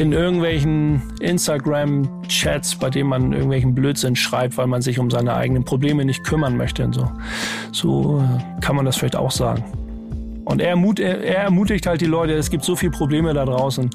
[0.00, 5.64] in irgendwelchen Instagram-Chats, bei denen man irgendwelchen Blödsinn schreibt, weil man sich um seine eigenen
[5.64, 6.86] Probleme nicht kümmern möchte.
[6.86, 7.12] Und so,
[7.70, 9.62] so äh, kann man das vielleicht auch sagen.
[10.46, 13.44] Und er, ermut, er, er, ermutigt halt die Leute, es gibt so viele Probleme da
[13.44, 13.90] draußen.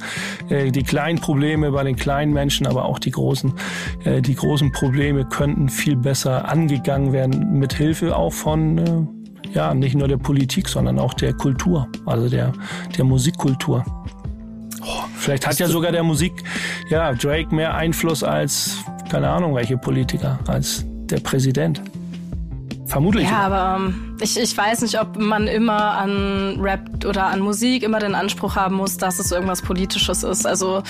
[0.49, 3.51] Äh, die kleinen Probleme bei den kleinen Menschen, aber auch die großen.
[4.03, 9.73] Äh, die großen Probleme könnten viel besser angegangen werden, mit Hilfe auch von, äh, ja,
[9.73, 12.53] nicht nur der Politik, sondern auch der Kultur, also der,
[12.95, 13.83] der Musikkultur.
[15.17, 16.34] Vielleicht hat ja sogar der Musik,
[16.89, 18.78] ja, Drake mehr Einfluss als,
[19.10, 21.82] keine Ahnung, welche Politiker, als der Präsident.
[22.88, 23.28] Vermutlich.
[23.28, 27.82] Ja, aber ähm, ich, ich weiß nicht, ob man immer an Rap oder an Musik
[27.82, 30.45] immer den Anspruch haben muss, dass es irgendwas Politisches ist.
[30.45, 30.84] Also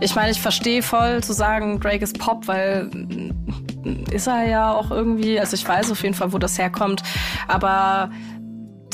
[0.00, 4.72] ich meine, ich verstehe voll zu sagen, Drake ist Pop, weil mm, ist er ja
[4.72, 7.02] auch irgendwie, also ich weiß auf jeden Fall, wo das herkommt,
[7.48, 8.10] aber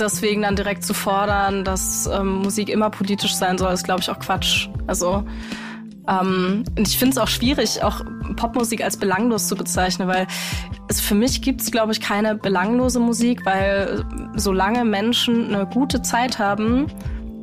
[0.01, 4.11] deswegen dann direkt zu fordern, dass ähm, Musik immer politisch sein soll, ist, glaube ich,
[4.11, 4.69] auch Quatsch.
[4.87, 5.25] Also
[6.09, 8.03] ähm, und ich finde es auch schwierig, auch
[8.37, 10.27] Popmusik als belanglos zu bezeichnen, weil
[10.89, 16.03] es für mich gibt es, glaube ich, keine belanglose Musik, weil solange Menschen eine gute
[16.03, 16.87] Zeit haben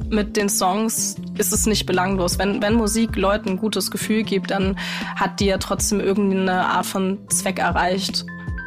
[0.09, 2.39] mit den Songs, ist es nicht belanglos.
[2.39, 4.77] Wenn, wenn Musik Leuten ein gutes Gefühl gibt, dann
[5.15, 8.25] hat die ja trotzdem irgendeine Art von Zweck erreicht.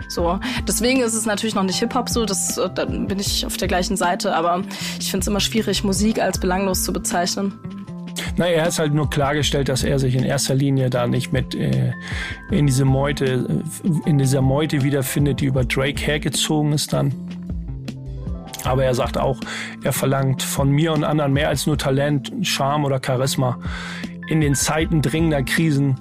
[0.09, 3.57] So, deswegen ist es natürlich noch nicht Hip-Hop so, das, äh, da bin ich auf
[3.57, 4.63] der gleichen Seite, aber
[4.99, 7.53] ich finde es immer schwierig, Musik als belanglos zu bezeichnen.
[8.37, 11.55] Na, er hat halt nur klargestellt, dass er sich in erster Linie da nicht mit
[11.55, 11.93] äh,
[12.51, 13.65] in diese Meute,
[14.07, 17.13] in dieser Meute wiederfindet, die über Drake hergezogen ist dann.
[18.65, 19.39] Aber er sagt auch,
[19.83, 23.59] er verlangt von mir und anderen mehr als nur Talent, Charme oder Charisma.
[24.29, 25.97] In den Zeiten dringender Krisen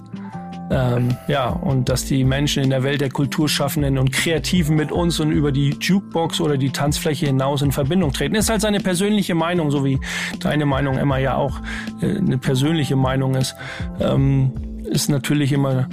[0.69, 5.19] ähm, ja, und dass die Menschen in der Welt der Kulturschaffenden und Kreativen mit uns
[5.19, 8.36] und über die Jukebox oder die Tanzfläche hinaus in Verbindung treten.
[8.36, 9.99] Ist halt seine persönliche Meinung, so wie
[10.39, 11.62] deine Meinung, Emma, ja auch
[12.01, 13.56] äh, eine persönliche Meinung ist.
[13.99, 14.51] Ähm,
[14.89, 15.88] ist natürlich immer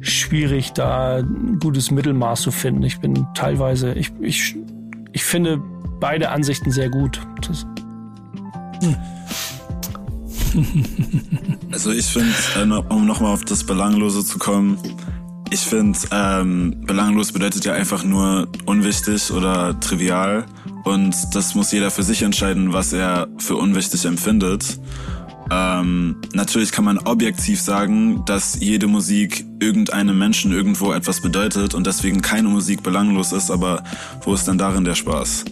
[0.00, 2.82] schwierig, da ein gutes Mittelmaß zu finden.
[2.82, 4.56] Ich bin teilweise, ich, ich,
[5.12, 5.60] ich finde
[6.00, 7.20] beide Ansichten sehr gut.
[7.46, 7.66] Das,
[8.82, 8.96] hm.
[11.72, 14.78] Also ich finde, äh, um nochmal auf das Belanglose zu kommen,
[15.50, 20.46] ich finde, ähm, belanglos bedeutet ja einfach nur unwichtig oder trivial.
[20.84, 24.78] Und das muss jeder für sich entscheiden, was er für unwichtig empfindet.
[25.50, 31.86] Ähm, natürlich kann man objektiv sagen, dass jede Musik irgendeinem Menschen irgendwo etwas bedeutet und
[31.86, 33.84] deswegen keine Musik belanglos ist, aber
[34.22, 35.44] wo ist denn darin der Spaß?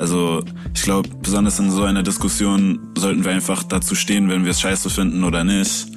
[0.00, 0.42] Also
[0.74, 4.60] ich glaube, besonders in so einer Diskussion sollten wir einfach dazu stehen, wenn wir es
[4.60, 5.88] scheiße finden oder nicht.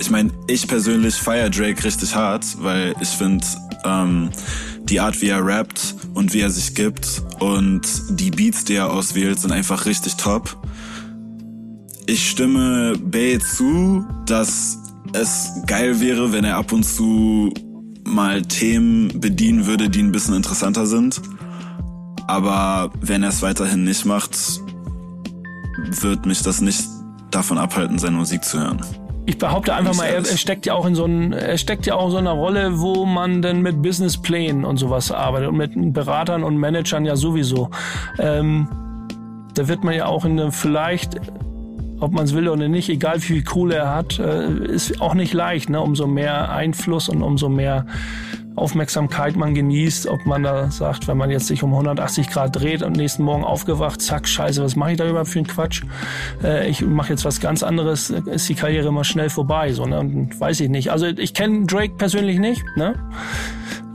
[0.00, 3.44] Ich meine, ich persönlich feier Drake richtig hart, weil ich finde
[3.84, 4.30] ähm,
[4.84, 7.82] die Art, wie er rappt und wie er sich gibt und
[8.18, 10.56] die Beats, die er auswählt, sind einfach richtig top.
[12.06, 14.78] Ich stimme Bay zu, dass
[15.12, 17.52] es geil wäre, wenn er ab und zu
[18.04, 21.20] mal Themen bedienen würde, die ein bisschen interessanter sind.
[22.26, 24.36] Aber wenn er es weiterhin nicht macht,
[26.00, 26.84] wird mich das nicht
[27.30, 28.80] davon abhalten, seine Musik zu hören.
[29.26, 31.94] Ich behaupte einfach mal, er, er, steckt ja auch in so ein, er steckt ja
[31.94, 35.92] auch in so einer Rolle, wo man denn mit Businessplänen und sowas arbeitet und mit
[35.94, 37.70] Beratern und Managern ja sowieso.
[38.18, 38.68] Ähm,
[39.54, 41.20] da wird man ja auch in einem vielleicht
[42.00, 45.14] ob man es will oder nicht, egal wie viel Kohle er hat, äh, ist auch
[45.14, 45.70] nicht leicht.
[45.70, 45.80] Ne?
[45.80, 47.86] Umso mehr Einfluss und umso mehr
[48.56, 52.82] Aufmerksamkeit man genießt, ob man da sagt, wenn man jetzt sich um 180 Grad dreht
[52.82, 55.82] und nächsten Morgen aufgewacht, zack, scheiße, was mache ich da überhaupt für einen Quatsch?
[56.42, 59.98] Äh, ich mache jetzt was ganz anderes, ist die Karriere immer schnell vorbei, so, ne?
[59.98, 60.92] Und weiß ich nicht.
[60.92, 62.94] Also ich kenne Drake persönlich nicht, ne?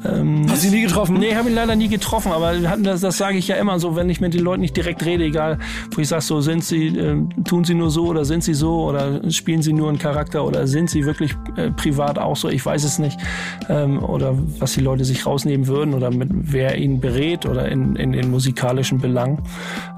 [0.06, 1.18] Ähm, Hast du ihn nie getroffen?
[1.18, 4.10] Nee, habe ihn leider nie getroffen, aber das, das sage ich ja immer so, wenn
[4.10, 5.60] ich mit den Leuten nicht direkt rede, egal,
[5.92, 8.84] wo ich sage, so sind sie, äh, tun sie nur so oder sind sie so
[8.84, 12.66] oder spielen sie nur einen Charakter oder sind sie wirklich äh, privat auch so, ich
[12.66, 13.20] weiß es nicht.
[13.68, 17.96] Ähm, oder was die Leute sich rausnehmen würden oder mit wer ihnen berät oder in,
[17.96, 19.42] in den musikalischen Belangen.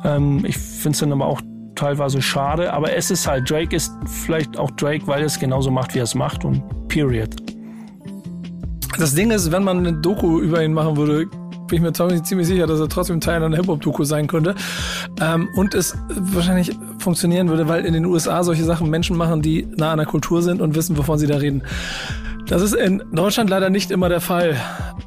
[0.04, 1.42] Ähm, ich finde es dann aber auch
[1.76, 5.72] teilweise schade, aber es ist halt, Drake ist vielleicht auch Drake, weil er es genauso
[5.72, 7.30] macht, wie er es macht und period.
[8.98, 11.28] Das Ding ist, wenn man eine Doku über ihn machen würde,
[11.72, 14.56] bin ich mir ziemlich sicher, dass er trotzdem Teil einer Hip-Hop-Doku sein könnte.
[15.22, 19.68] Ähm, und es wahrscheinlich funktionieren würde, weil in den USA solche Sachen Menschen machen, die
[19.78, 21.64] nah an der Kultur sind und wissen, wovon sie da reden.
[22.52, 24.58] Das ist in Deutschland leider nicht immer der Fall.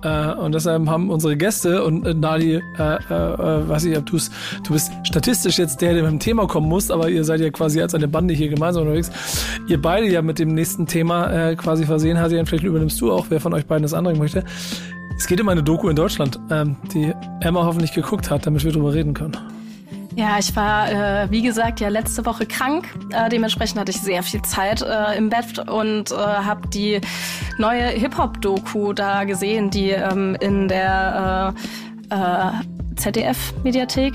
[0.02, 4.16] Äh, und deshalb haben unsere Gäste und äh, Nadi, äh, äh, weiß ich, ob du
[4.16, 7.50] du bist statistisch jetzt der, der mit dem Thema kommen muss, aber ihr seid ja
[7.50, 9.10] quasi als eine Bande hier gemeinsam unterwegs.
[9.68, 13.26] Ihr beide ja mit dem nächsten Thema äh, quasi versehen, Hasian, vielleicht übernimmst du auch,
[13.28, 14.42] wer von euch beiden das andere möchte.
[15.18, 18.72] Es geht um eine Doku in Deutschland, ähm, die Emma hoffentlich geguckt hat, damit wir
[18.72, 19.36] drüber reden können.
[20.16, 22.88] Ja, ich war, äh, wie gesagt, ja letzte Woche krank.
[23.10, 27.00] Äh, dementsprechend hatte ich sehr viel Zeit äh, im Bett und äh, habe die
[27.58, 31.54] neue Hip-Hop-Doku da gesehen, die ähm, in der
[32.10, 34.14] äh, äh, ZDF-Mediathek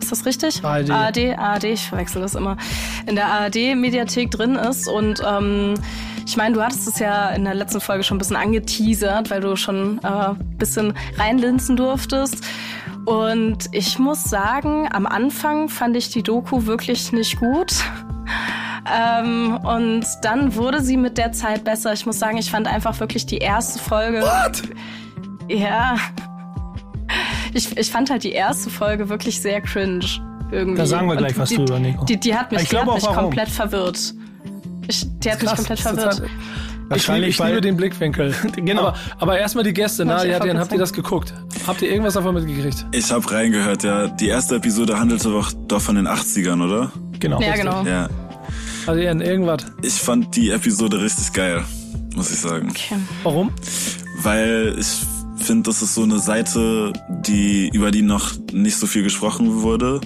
[0.00, 0.62] ist das richtig?
[0.64, 0.90] ARD.
[0.90, 2.56] ARD, ARD, ich verwechsel das immer.
[3.06, 4.86] In der ARD-Mediathek drin ist.
[4.86, 5.74] Und ähm,
[6.26, 9.40] ich meine, du hattest es ja in der letzten Folge schon ein bisschen angeteasert, weil
[9.40, 12.44] du schon ein äh, bisschen reinlinsen durftest.
[13.04, 17.72] Und ich muss sagen, am Anfang fand ich die Doku wirklich nicht gut.
[18.90, 21.92] Ähm, und dann wurde sie mit der Zeit besser.
[21.92, 24.20] Ich muss sagen, ich fand einfach wirklich die erste Folge.
[24.20, 24.62] What?
[25.48, 25.96] Ja.
[27.52, 30.04] Ich, ich fand halt die erste Folge wirklich sehr cringe.
[30.50, 30.78] Irgendwie.
[30.78, 32.04] Da sagen wir gleich und was die, drüber, Nico.
[32.04, 34.14] Die, die hat mich, Ich die hat mich komplett verwirrt.
[34.88, 36.22] Ich, die hat mich komplett verwirrt.
[36.88, 38.34] Total- Ich, Wahrscheinlich, liebe- ich liebe den Blickwinkel.
[38.56, 38.82] Genau.
[38.88, 41.34] Aber, aber erstmal die Gäste, na, habt ihr, einfach habt ihr das geguckt?
[41.66, 42.86] Habt ihr irgendwas davon mitgekriegt?
[42.92, 44.08] Ich habe reingehört, ja.
[44.08, 46.92] Die erste Episode handelte doch, doch von den 80ern, oder?
[47.20, 47.40] Genau.
[47.40, 47.84] Ja, genau.
[47.84, 48.08] Ja.
[48.86, 49.64] Also ihr irgendwas?
[49.82, 51.64] Ich fand die Episode richtig geil,
[52.14, 52.68] muss ich sagen.
[52.70, 52.96] Okay.
[53.22, 53.50] Warum?
[54.22, 54.86] Weil ich
[55.36, 56.92] finde, das ist so eine Seite,
[57.26, 60.00] die über die noch nicht so viel gesprochen wurde.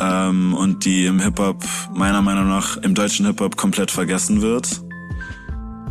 [0.00, 1.64] Ähm, und die im Hip-Hop,
[1.94, 4.80] meiner Meinung nach, im deutschen Hip-Hop komplett vergessen wird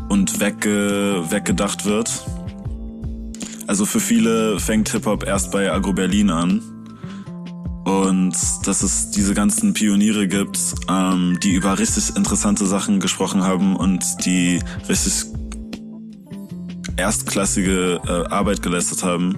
[0.10, 2.26] und wegge weggedacht wird.
[3.68, 6.62] also für viele fängt Hip-Hop erst bei Agro Berlin an.
[7.84, 8.36] Und
[8.66, 14.04] dass es diese ganzen Pioniere gibt, ähm, die über richtig interessante Sachen gesprochen haben und
[14.26, 15.26] die richtig
[16.98, 19.38] erstklassige äh, Arbeit geleistet haben.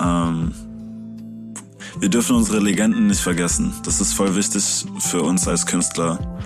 [0.00, 0.52] Ähm,
[1.98, 3.72] wir dürfen unsere Legenden nicht vergessen.
[3.84, 6.38] Das ist voll wichtig für uns als Künstler.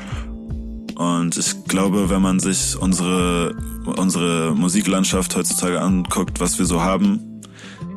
[0.97, 3.57] Und ich glaube, wenn man sich unsere,
[3.97, 7.41] unsere Musiklandschaft heutzutage anguckt, was wir so haben,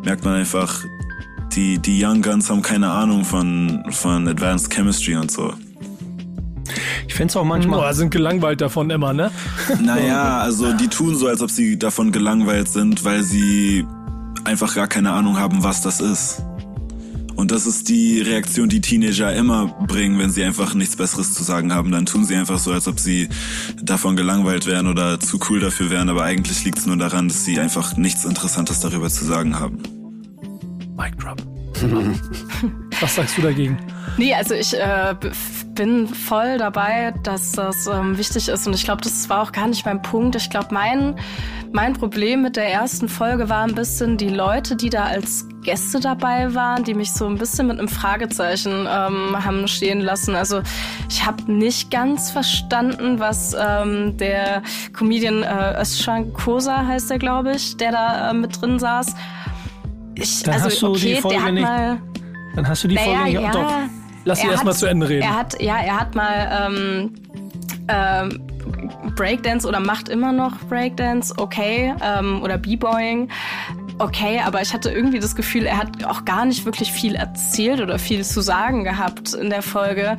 [0.04, 0.84] merkt man einfach,
[1.56, 5.54] die, die Young Guns haben keine Ahnung von, von Advanced Chemistry und so.
[7.08, 7.80] Ich finde es auch manchmal.
[7.80, 9.32] Boah, sind gelangweilt davon immer, ne?
[9.82, 13.86] Naja, also die tun so, als ob sie davon gelangweilt sind, weil sie
[14.44, 16.44] einfach gar keine Ahnung haben, was das ist.
[17.36, 21.44] Und das ist die Reaktion, die Teenager immer bringen, wenn sie einfach nichts Besseres zu
[21.44, 21.92] sagen haben.
[21.92, 23.28] Dann tun sie einfach so, als ob sie
[23.82, 26.10] davon gelangweilt wären oder zu cool dafür wären.
[26.10, 29.80] Aber eigentlich liegt es nur daran, dass sie einfach nichts Interessantes darüber zu sagen haben.
[30.98, 31.42] Mic drop.
[33.02, 33.78] Was sagst du dagegen?
[34.18, 35.14] Nee, also ich äh,
[35.74, 38.66] bin voll dabei, dass das ähm, wichtig ist.
[38.66, 40.36] Und ich glaube, das war auch gar nicht mein Punkt.
[40.38, 41.20] Ich glaube, mein,
[41.74, 46.00] mein Problem mit der ersten Folge war ein bisschen die Leute, die da als Gäste
[46.00, 50.36] dabei waren, die mich so ein bisschen mit einem Fragezeichen ähm, haben stehen lassen.
[50.36, 50.62] Also
[51.10, 54.62] ich habe nicht ganz verstanden, was ähm, der
[54.94, 59.16] Comedian äh, Özcan Kosa heißt der, glaube ich, der da äh, mit drin saß.
[60.16, 61.98] Ich, Dann also hast du die okay, Folge der hat nicht- mal
[62.56, 63.34] Dann hast du die Folge nicht.
[63.42, 63.52] ja.
[63.52, 63.74] Doch.
[64.24, 65.24] Lass sie Er erstmal zu Ende reden.
[65.24, 67.14] Er hat, ja, er hat mal ähm,
[67.90, 68.42] ähm,
[69.16, 73.30] Breakdance oder macht immer noch Breakdance, okay, ähm, oder B-Boying,
[74.00, 77.82] okay, aber ich hatte irgendwie das Gefühl, er hat auch gar nicht wirklich viel erzählt
[77.82, 80.18] oder viel zu sagen gehabt in der Folge.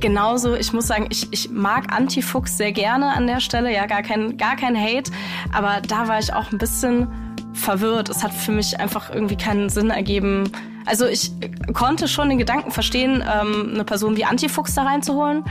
[0.00, 4.02] Genauso, ich muss sagen, ich, ich mag Antifuchs sehr gerne an der Stelle, ja, gar
[4.02, 5.10] kein, gar kein Hate,
[5.52, 7.08] aber da war ich auch ein bisschen
[7.52, 8.08] verwirrt.
[8.08, 10.50] Es hat für mich einfach irgendwie keinen Sinn ergeben.
[10.86, 11.32] Also ich
[11.74, 15.44] konnte schon den Gedanken verstehen, ähm, eine Person wie Antifuchs da reinzuholen,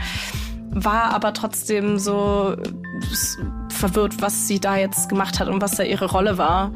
[0.70, 2.56] war aber trotzdem so
[3.68, 6.72] verwirrt, was sie da jetzt gemacht hat und was da ihre Rolle war.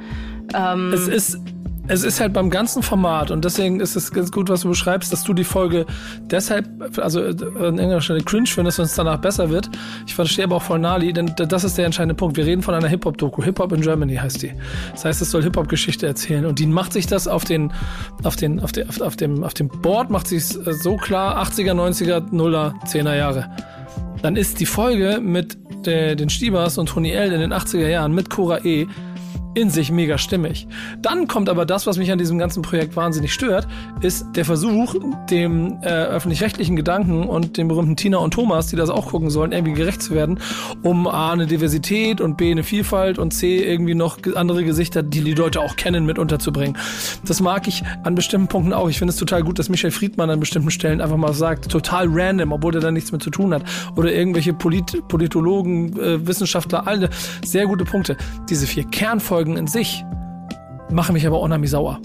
[0.55, 1.39] Ähm, Es ist,
[1.89, 5.13] es ist halt beim ganzen Format und deswegen ist es ganz gut, was du beschreibst,
[5.13, 5.87] dass du die Folge
[6.23, 6.67] deshalb,
[6.99, 7.37] also äh, an
[7.79, 9.71] irgendeiner Stelle cringe findest, wenn es danach besser wird.
[10.07, 12.37] Ich verstehe aber auch voll Nali, denn das ist der entscheidende Punkt.
[12.37, 13.43] Wir reden von einer Hip-Hop-Doku.
[13.43, 14.53] Hip-Hop in Germany heißt die.
[14.93, 17.73] Das heißt, es soll Hip-Hop-Geschichte erzählen und die macht sich das auf den,
[18.25, 22.31] auf den, auf, den, auf, dem, auf dem Board macht sich so klar 80er, 90er,
[22.31, 23.49] 0er, 10er Jahre.
[24.23, 28.29] Dann ist die Folge mit den Stiebers und Tony L in den 80er Jahren mit
[28.29, 28.89] Cora E
[29.57, 30.69] in sich mega stimmig.
[31.01, 33.67] Dann kommt aber das, was mich an diesem ganzen Projekt wahnsinnig stört,
[34.03, 34.95] ist der Versuch,
[35.31, 39.53] dem äh, öffentlich-rechtlichen Gedanken und dem berühmten Tina und Thomas, die das auch gucken sollen,
[39.53, 40.41] irgendwie gerecht zu werden,
[40.83, 45.23] um A, eine Diversität und B, eine Vielfalt und C, irgendwie noch andere Gesichter, die
[45.23, 46.77] die Leute auch kennen, mit unterzubringen.
[47.25, 48.91] Das mag ich an bestimmten Punkten auch.
[48.91, 52.09] Ich finde es total gut, dass Michel Friedmann an bestimmten Stellen einfach mal sagt, total
[52.11, 53.65] random, obwohl er da nichts mit zu tun hat.
[53.97, 57.09] Oder irgendwelche Polit Politologen, äh, Wissenschaftler, alle
[57.43, 58.19] sehr gute Punkte.
[58.51, 60.05] Diese vier Kernfolgen in sich
[60.91, 62.01] machen mich aber unheimlich sauer.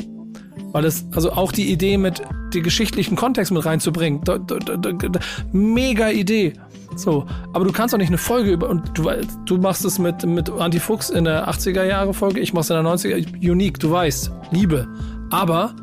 [0.73, 2.21] Weil es, also auch die Idee mit
[2.53, 5.19] den geschichtlichen Kontext mit reinzubringen, da, da, da,
[5.51, 6.53] mega Idee.
[6.95, 9.09] So, aber du kannst doch nicht eine Folge über, und du,
[9.45, 12.83] du machst es mit, mit Antifuchs in der 80er Jahre Folge, ich mach's in der
[12.83, 14.87] 90er, unique, du weißt, Liebe.
[15.29, 15.73] Aber,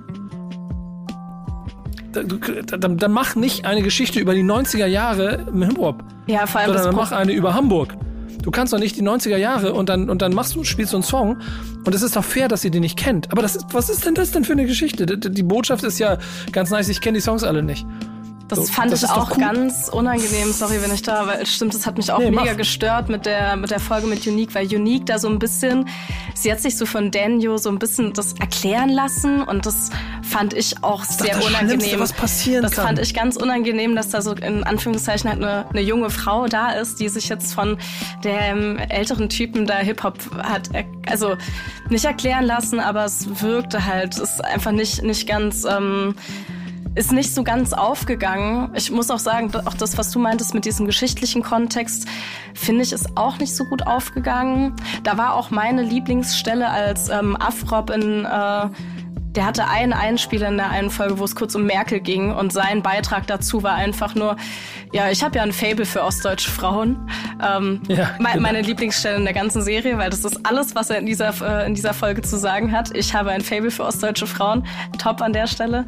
[2.12, 6.68] dann, dann mach nicht eine Geschichte über die 90er Jahre im Hip-Hop ja, vor allem
[6.68, 7.96] sondern dann mach eine über Hamburg.
[8.48, 10.96] Du kannst doch nicht die 90er Jahre und dann, und dann machst du, spielst du
[10.96, 11.36] einen Song
[11.84, 13.30] und es ist doch fair, dass ihr den nicht kennt.
[13.30, 15.04] Aber das ist, was ist denn das denn für eine Geschichte?
[15.04, 16.16] Die, die Botschaft ist ja
[16.50, 17.84] ganz nice, ich kenne die Songs alle nicht.
[18.48, 21.86] Das So, fand das ich auch ganz unangenehm, sorry, wenn ich da, weil stimmt, das
[21.86, 22.56] hat mich auch Nee, mega mach.
[22.56, 25.86] gestört mit der, mit der Folge mit Unique, weil Unique da so ein bisschen,
[26.34, 29.90] sie hat sich so von Daniel so ein bisschen das erklären lassen und das
[30.22, 32.00] fand ich auch doch sehr das unangenehm.
[32.00, 32.86] Was passieren das kann.
[32.86, 36.70] fand ich ganz unangenehm, dass da so in Anführungszeichen halt eine, eine junge Frau da
[36.70, 37.76] ist, die sich jetzt von
[38.24, 41.36] dem älteren Typen da Hip-Hop hat, er- also
[41.90, 46.14] nicht erklären lassen, aber es wirkte halt, es ist einfach nicht, nicht ganz, ähm,
[46.98, 48.70] ist nicht so ganz aufgegangen.
[48.74, 52.08] Ich muss auch sagen, auch das, was du meintest mit diesem geschichtlichen Kontext,
[52.54, 54.74] finde ich, ist auch nicht so gut aufgegangen.
[55.04, 58.68] Da war auch meine Lieblingsstelle als ähm, Afrop in äh,
[59.38, 62.52] der hatte einen Einspieler in der einen Folge, wo es kurz um Merkel ging und
[62.52, 64.34] sein Beitrag dazu war einfach nur,
[64.92, 67.08] ja, ich habe ja ein Fable für ostdeutsche Frauen.
[67.40, 68.40] Ähm, Ja, me genau.
[68.40, 71.68] Meine Lieblingsstelle in der ganzen Serie, weil das ist alles, was er in dieser, äh,
[71.68, 72.90] in dieser Folge zu sagen hat.
[72.96, 74.66] Ich habe ein Fable für ostdeutsche Frauen.
[74.98, 75.86] Top an der Stelle.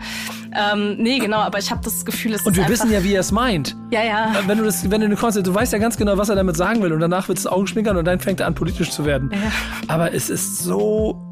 [0.55, 3.03] Ähm, nee, genau, aber ich habe das Gefühl, es Und ist wir einfach, wissen ja,
[3.03, 3.75] wie er es meint.
[3.91, 4.33] Ja, ja.
[4.47, 6.57] Wenn du das, wenn du eine Konzert, du weißt ja ganz genau, was er damit
[6.57, 9.33] sagen will und danach wird es Augenschminkern und dann fängt er an, politisch zu werden.
[9.89, 11.30] Aber es ist so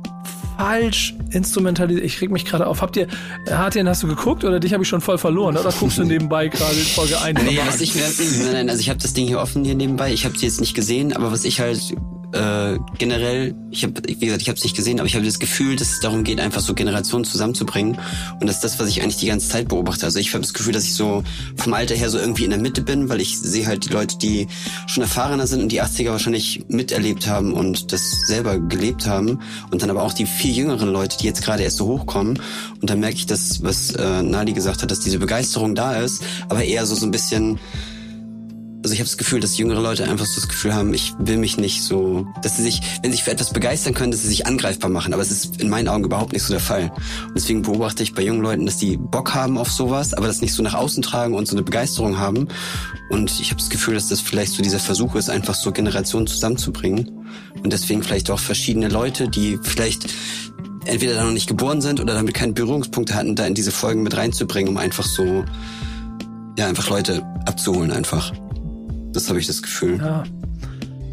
[0.59, 2.05] falsch instrumentalisiert.
[2.05, 2.83] Ich reg mich gerade auf.
[2.83, 3.07] Habt ihr,
[3.49, 5.57] Hartien, hast du geguckt oder dich habe ich schon voll verloren?
[5.57, 7.43] Oder guckst du nebenbei gerade in Folge 1?
[7.45, 8.03] Nee, was ich mir,
[8.45, 10.13] nein, nein, also ich habe das Ding hier offen hier nebenbei.
[10.13, 11.95] Ich habe sie jetzt nicht gesehen, aber was ich halt
[12.33, 15.39] äh, generell, ich habe, wie gesagt, ich habe es nicht gesehen, aber ich habe das
[15.39, 17.99] Gefühl, dass es darum geht, einfach so Generationen zusammenzubringen.
[18.41, 20.05] Und das ist das, was ich eigentlich die ganze Zeit beobachte.
[20.07, 21.25] Also ich habe das Gefühl, dass ich so
[21.57, 24.19] vom Alter her so irgendwie in der Mitte bin, weil ich sehe halt die Leute,
[24.19, 24.47] die
[24.87, 29.41] schon erfahrener sind und die 80er wahrscheinlich miterlebt haben und das selber gelebt haben.
[29.71, 32.41] Und dann aber auch die viel jüngeren Leute, die jetzt gerade erst so hochkommen.
[32.81, 36.23] Und dann merke ich das, was äh, Nali gesagt hat, dass diese Begeisterung da ist,
[36.49, 37.59] aber eher so so ein bisschen
[38.89, 41.37] also ich habe das Gefühl, dass jüngere Leute einfach so das Gefühl haben, ich will
[41.37, 44.29] mich nicht so, dass sie sich, wenn sie sich für etwas begeistern können, dass sie
[44.29, 45.13] sich angreifbar machen.
[45.13, 46.91] Aber es ist in meinen Augen überhaupt nicht so der Fall.
[47.27, 50.41] Und deswegen beobachte ich bei jungen Leuten, dass die Bock haben auf sowas, aber das
[50.41, 52.49] nicht so nach außen tragen und so eine Begeisterung haben.
[53.11, 56.27] Und ich habe das Gefühl, dass das vielleicht so dieser Versuch ist, einfach so Generationen
[56.27, 57.27] zusammenzubringen.
[57.63, 60.07] Und deswegen vielleicht auch verschiedene Leute, die vielleicht
[60.87, 64.03] entweder da noch nicht geboren sind oder damit keine Berührungspunkte hatten, da in diese Folgen
[64.03, 65.45] mit reinzubringen, um einfach so,
[66.57, 68.33] ja, einfach Leute abzuholen einfach.
[69.19, 69.99] Das habe ich das Gefühl.
[69.99, 70.23] Ja.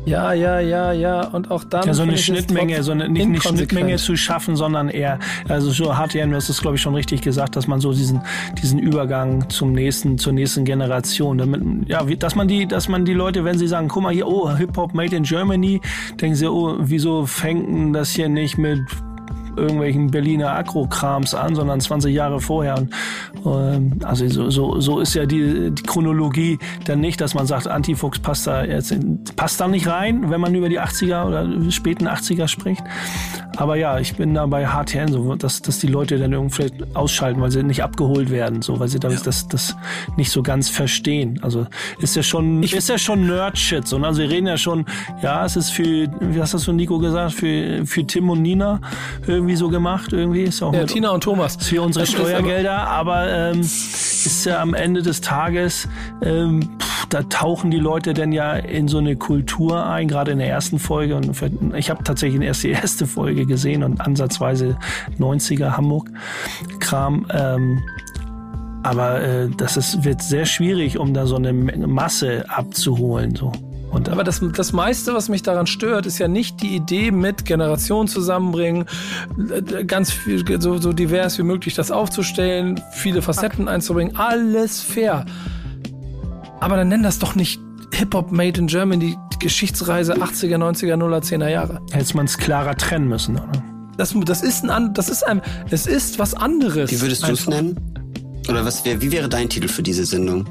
[0.05, 1.25] Ja, ja, ja, ja.
[1.29, 1.87] Und auch dann.
[1.87, 3.43] Ja, so eine Schnittmenge, so eine nicht, nicht.
[3.43, 5.17] Schnittmenge zu schaffen, sondern eher,
[5.49, 7.91] also so hat ja, du hast es glaube ich schon richtig gesagt, dass man so
[7.91, 8.21] diesen,
[8.61, 13.05] diesen Übergang zum nächsten, zur nächsten Generation, damit, ja, wie, dass man die, dass man
[13.05, 15.81] die Leute, wenn sie sagen, guck mal hier, oh, Hip-Hop made in Germany,
[16.21, 18.81] denken sie, oh, wieso fängt das hier nicht mit
[19.57, 22.75] irgendwelchen Berliner Akrokrams an, sondern 20 Jahre vorher.
[22.77, 22.91] Und,
[23.45, 27.67] ähm, also so, so, so ist ja die, die Chronologie dann nicht, dass man sagt,
[27.67, 31.71] Antifuchs passt da jetzt in, passt da nicht rein, wenn man über die 80er oder
[31.71, 32.83] späten 80er spricht.
[33.57, 36.95] Aber ja, ich bin da bei HTN so, dass, dass die Leute dann irgendwie vielleicht
[36.95, 39.75] ausschalten, weil sie nicht abgeholt werden, so, weil sie das, das, das
[40.17, 41.39] nicht so ganz verstehen.
[41.41, 41.65] Also
[41.99, 43.87] ist ja schon, ist ja schon Nerd-Shit.
[43.87, 44.07] So, ne?
[44.07, 44.85] also wir reden ja schon,
[45.21, 48.41] ja, es ist für, wie hast du das von Nico gesagt, für, für Tim und
[48.41, 48.81] Nina
[49.27, 50.41] irgendwie so gemacht, irgendwie.
[50.41, 51.57] Ist auch Ja, mit- Tina und Thomas.
[51.57, 55.87] für unsere Steuergelder, aber ähm, ist ja am Ende des Tages,
[56.23, 60.39] ähm, pff, da tauchen die Leute dann ja in so eine Kultur ein, gerade in
[60.39, 61.15] der ersten Folge.
[61.15, 64.77] Und für, ich habe tatsächlich erst die erste Folge gesehen und ansatzweise
[65.19, 67.27] 90er Hamburg-Kram.
[67.31, 67.83] Ähm,
[68.81, 73.35] aber äh, das ist, wird sehr schwierig, um da so eine Masse abzuholen.
[73.35, 73.51] So.
[73.95, 77.45] Und, Aber das, das meiste, was mich daran stört, ist ja nicht die Idee mit
[77.45, 78.85] Generationen zusammenbringen,
[79.87, 85.25] ganz viel, so, so divers wie möglich das aufzustellen, viele Facetten einzubringen, alles fair.
[86.59, 87.61] Aber dann nenn das doch nicht
[87.93, 91.81] Hip-Hop Made in Germany, die Geschichtsreise 80er, 90er, 0er, 10er Jahre.
[91.93, 93.37] hätte man es klarer trennen müssen.
[93.37, 93.63] Oder?
[93.95, 96.91] Das, das ist ein, das ist ein, es ist was anderes.
[96.91, 97.79] Wie würdest du es nennen?
[98.49, 100.45] Oder was wär, wie wäre dein Titel für diese Sendung?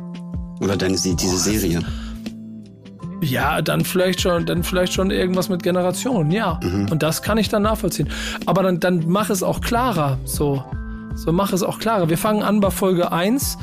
[0.60, 1.82] Oder deine, diese Serie?
[3.24, 6.60] Ja, dann vielleicht schon, dann vielleicht schon irgendwas mit Generationen, ja.
[6.90, 8.08] Und das kann ich dann nachvollziehen.
[8.46, 10.62] Aber dann, dann mach es auch klarer, so.
[11.16, 12.08] So mach es auch klarer.
[12.08, 13.58] Wir fangen an bei Folge 1,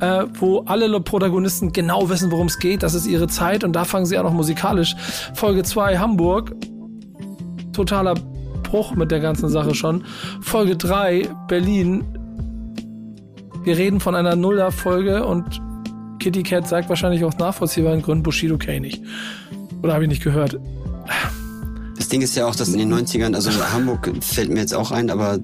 [0.00, 2.82] äh, wo alle Protagonisten genau wissen, worum es geht.
[2.82, 4.96] Das ist ihre Zeit und da fangen sie auch noch musikalisch.
[5.34, 6.54] Folge 2 Hamburg,
[7.72, 8.14] totaler
[8.62, 10.04] Bruch mit der ganzen Sache schon.
[10.40, 12.04] Folge 3 Berlin.
[13.62, 15.60] Wir reden von einer Nuller-Folge und
[16.24, 19.02] Kitty Cat sagt wahrscheinlich aus nachvollziehbaren Gründen Bushido ich nicht.
[19.82, 20.58] Oder habe ich nicht gehört.
[21.98, 24.90] Das Ding ist ja auch, dass in den 90ern, also Hamburg fällt mir jetzt auch
[24.90, 25.40] ein, aber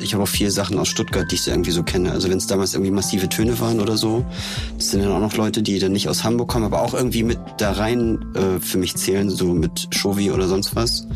[0.00, 2.10] ich habe auch viele Sachen aus Stuttgart, die ich so irgendwie so kenne.
[2.10, 4.24] Also wenn es damals irgendwie massive Töne waren oder so,
[4.76, 7.22] das sind dann auch noch Leute, die dann nicht aus Hamburg kommen, aber auch irgendwie
[7.22, 11.06] mit da rein äh, für mich zählen, so mit Shovi oder sonst was.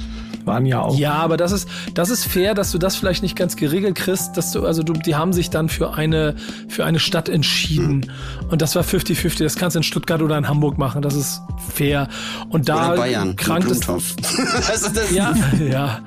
[0.49, 0.99] Waren ja auch.
[0.99, 4.35] Ja, aber das ist, das ist fair, dass du das vielleicht nicht ganz geregelt kriegst,
[4.39, 6.37] dass du, also du, die haben sich dann für eine,
[6.69, 8.11] für eine Stadt entschieden.
[8.51, 9.43] Und das war 50-50.
[9.43, 11.03] Das kannst du in Stuttgart oder in Hamburg machen.
[11.03, 11.43] Das ist
[11.75, 12.09] fair.
[12.49, 13.81] Und da Oder Bayern, krankt es,
[15.13, 15.35] Ja,
[15.71, 16.01] ja.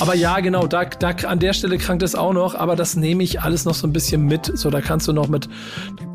[0.00, 3.22] Aber ja, genau, da, da an der Stelle krankt es auch noch, aber das nehme
[3.22, 4.50] ich alles noch so ein bisschen mit.
[4.54, 5.50] So, da kannst du noch mit,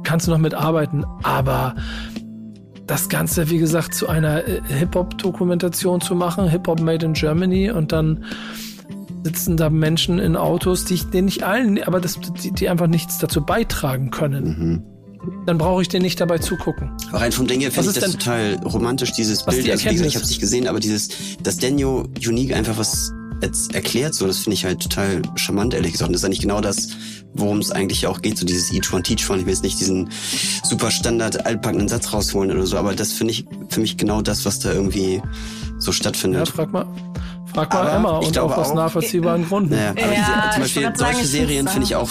[0.03, 1.05] kannst du noch mit arbeiten.
[1.21, 1.75] Aber
[2.89, 7.91] das Ganze, wie gesagt, zu einer äh, Hip-Hop-Dokumentation zu machen, Hip-Hop Made in Germany und
[7.91, 8.25] dann
[9.23, 12.87] sitzen da Menschen in Autos, die ich denen nicht allen, aber das, die, die einfach
[12.87, 14.83] nichts dazu beitragen können.
[15.45, 16.91] Dann brauche ich denen nicht dabei zugucken.
[17.11, 19.65] Rein vom Ding her finde ich ist das total romantisch, dieses Bild.
[19.65, 21.09] die Also, wie gesagt, ich habe es nicht gesehen, aber dieses,
[21.43, 23.11] dass Daniel Unique einfach was
[23.41, 26.09] jetzt erklärt, so, das finde ich halt total charmant, ehrlich gesagt.
[26.09, 26.89] Und das ist eigentlich genau das,
[27.33, 29.39] worum es eigentlich auch geht, so dieses Each One Teach One.
[29.39, 30.09] Ich will jetzt nicht diesen
[30.63, 34.45] super Standard altpackenden Satz rausholen oder so, aber das finde ich für mich genau das,
[34.45, 35.21] was da irgendwie
[35.77, 36.49] so Ja, stattfindet.
[36.49, 36.85] frag mal,
[37.53, 39.71] frag mal Aber Emma und auch aus auch- nachvollziehbaren Gründen.
[39.75, 42.09] Naja, aber Ja, diese, zum Beispiel solche Serien finde ich auch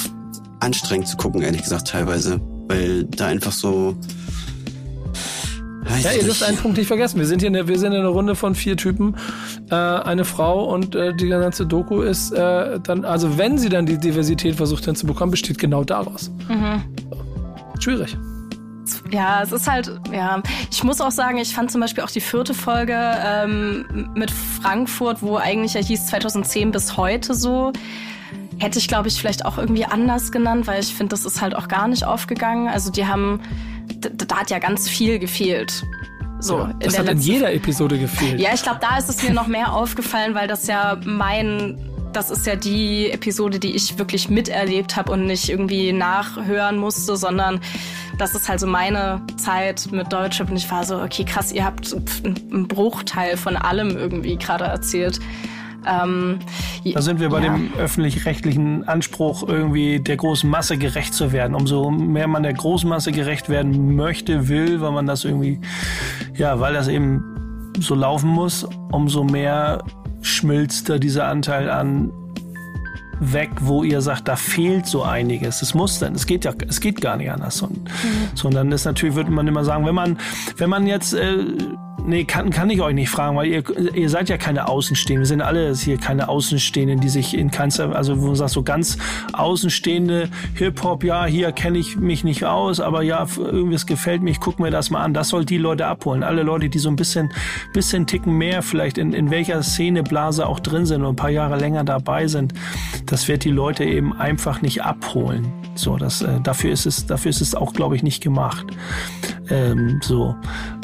[0.60, 2.40] anstrengend zu gucken, ehrlich gesagt, teilweise.
[2.70, 3.96] Weil da einfach so,
[5.82, 7.18] Weiß Ja, ihr dürft einen Punkt nicht vergessen.
[7.18, 9.16] Wir sind hier eine, wir sind in einer Runde von vier Typen,
[9.70, 13.86] äh, eine Frau und äh, die ganze Doku ist äh, dann, also wenn sie dann
[13.86, 16.30] die Diversität versucht hinzubekommen, besteht genau daraus.
[17.78, 18.16] Schwierig.
[19.10, 22.20] Ja, es ist halt, ja, ich muss auch sagen, ich fand zum Beispiel auch die
[22.20, 27.72] vierte Folge ähm, mit Frankfurt, wo eigentlich ja hieß 2010 bis heute so,
[28.58, 31.54] hätte ich glaube ich vielleicht auch irgendwie anders genannt, weil ich finde, das ist halt
[31.54, 32.68] auch gar nicht aufgegangen.
[32.68, 33.40] Also die haben,
[34.00, 35.84] da, hat ja ganz viel gefehlt.
[36.40, 38.40] So, Ja, in das der hat in jeder Episode gefehlt.
[38.40, 41.78] Ja, ich glaube, da ist es mir noch mehr aufgefallen, weil das ja mein,
[42.12, 47.16] das ist ja die Episode, die ich wirklich miterlebt habe und nicht irgendwie nachhören musste,
[47.16, 47.60] sondern
[48.18, 51.64] das ist halt so meine Zeit mit Deutschrap und ich war so, okay, krass, ihr
[51.64, 51.94] habt
[52.24, 55.18] einen Bruchteil von allem irgendwie gerade erzählt.
[55.88, 56.38] Ähm,
[56.94, 57.52] Da sind wir bei ja.
[57.52, 61.54] dem öffentlich-rechtlichen Anspruch, irgendwie der großen Masse gerecht zu werden.
[61.54, 65.60] Umso mehr man der großen Masse gerecht werden möchte, will, weil man das irgendwie,
[66.34, 69.82] ja, weil das eben so laufen muss, umso mehr
[70.20, 72.12] schmilzt da dieser Anteil an
[73.20, 75.62] weg, wo ihr sagt, da fehlt so einiges.
[75.62, 77.62] Es muss dann, es geht ja, es geht gar nicht anders.
[77.62, 77.78] Und,
[78.34, 80.18] Sondern ist natürlich, würde man immer sagen, wenn man,
[80.56, 81.38] wenn man jetzt, äh,
[82.06, 85.22] nee, kann, kann ich euch nicht fragen, weil ihr, ihr seid ja keine Außenstehenden.
[85.22, 88.62] Wir sind alle hier keine Außenstehenden, die sich in keinster, also wo man sagt, so
[88.62, 88.98] ganz
[89.32, 94.30] Außenstehende Hip-Hop, ja, hier kenne ich mich nicht aus, aber ja, irgendwie es gefällt mir,
[94.30, 95.14] ich guck mir das mal an.
[95.14, 96.22] Das soll die Leute abholen.
[96.22, 97.30] Alle Leute, die so ein bisschen,
[97.72, 101.58] bisschen ticken mehr vielleicht in, in welcher Szeneblase auch drin sind und ein paar Jahre
[101.58, 102.54] länger dabei sind,
[103.06, 105.52] das wird die Leute eben einfach nicht abholen.
[105.74, 108.66] So, das, äh, dafür ist es, dafür ist es auch, glaube ich, nicht gemacht.
[109.48, 110.34] Ähm, so,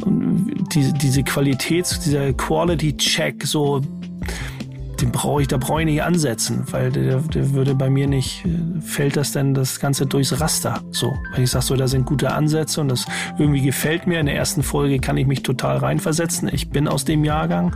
[0.05, 3.83] und die, diese Qualitäts, dieser Quality Check, so,
[5.01, 8.43] den brauche ich, da brauche ich nicht ansetzen, weil der, der würde bei mir nicht,
[8.81, 10.81] fällt das denn das Ganze durchs Raster.
[10.93, 13.05] So, weil ich sage so, da sind gute Ansätze und das
[13.39, 14.19] irgendwie gefällt mir.
[14.19, 16.49] In der ersten Folge kann ich mich total reinversetzen.
[16.53, 17.75] Ich bin aus dem Jahrgang,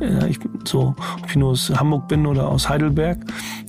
[0.00, 3.18] äh, ich so, ob ich nur aus Hamburg bin oder aus Heidelberg.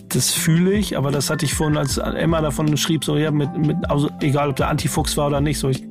[0.08, 3.58] Das fühle ich, aber das hatte ich vorhin, als Emma davon schrieb, so, ja, mit,
[3.58, 5.84] mit, also, egal ob der Antifuchs war oder nicht, so, ich,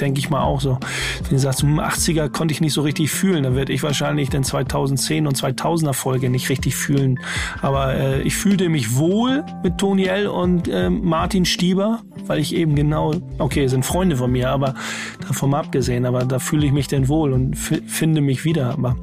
[0.00, 0.78] denke ich mal auch so.
[1.22, 4.28] Wenn du sagst, hm, 80er konnte ich nicht so richtig fühlen, dann werde ich wahrscheinlich
[4.30, 7.18] den 2010 und 2000er Folge nicht richtig fühlen.
[7.62, 10.26] Aber äh, ich fühlte mich wohl mit Tony L.
[10.26, 14.74] und äh, Martin Stieber, weil ich eben genau, okay, sind Freunde von mir, aber
[15.26, 18.70] davon abgesehen, aber da fühle ich mich denn wohl und fi- finde mich wieder.
[18.72, 18.96] Aber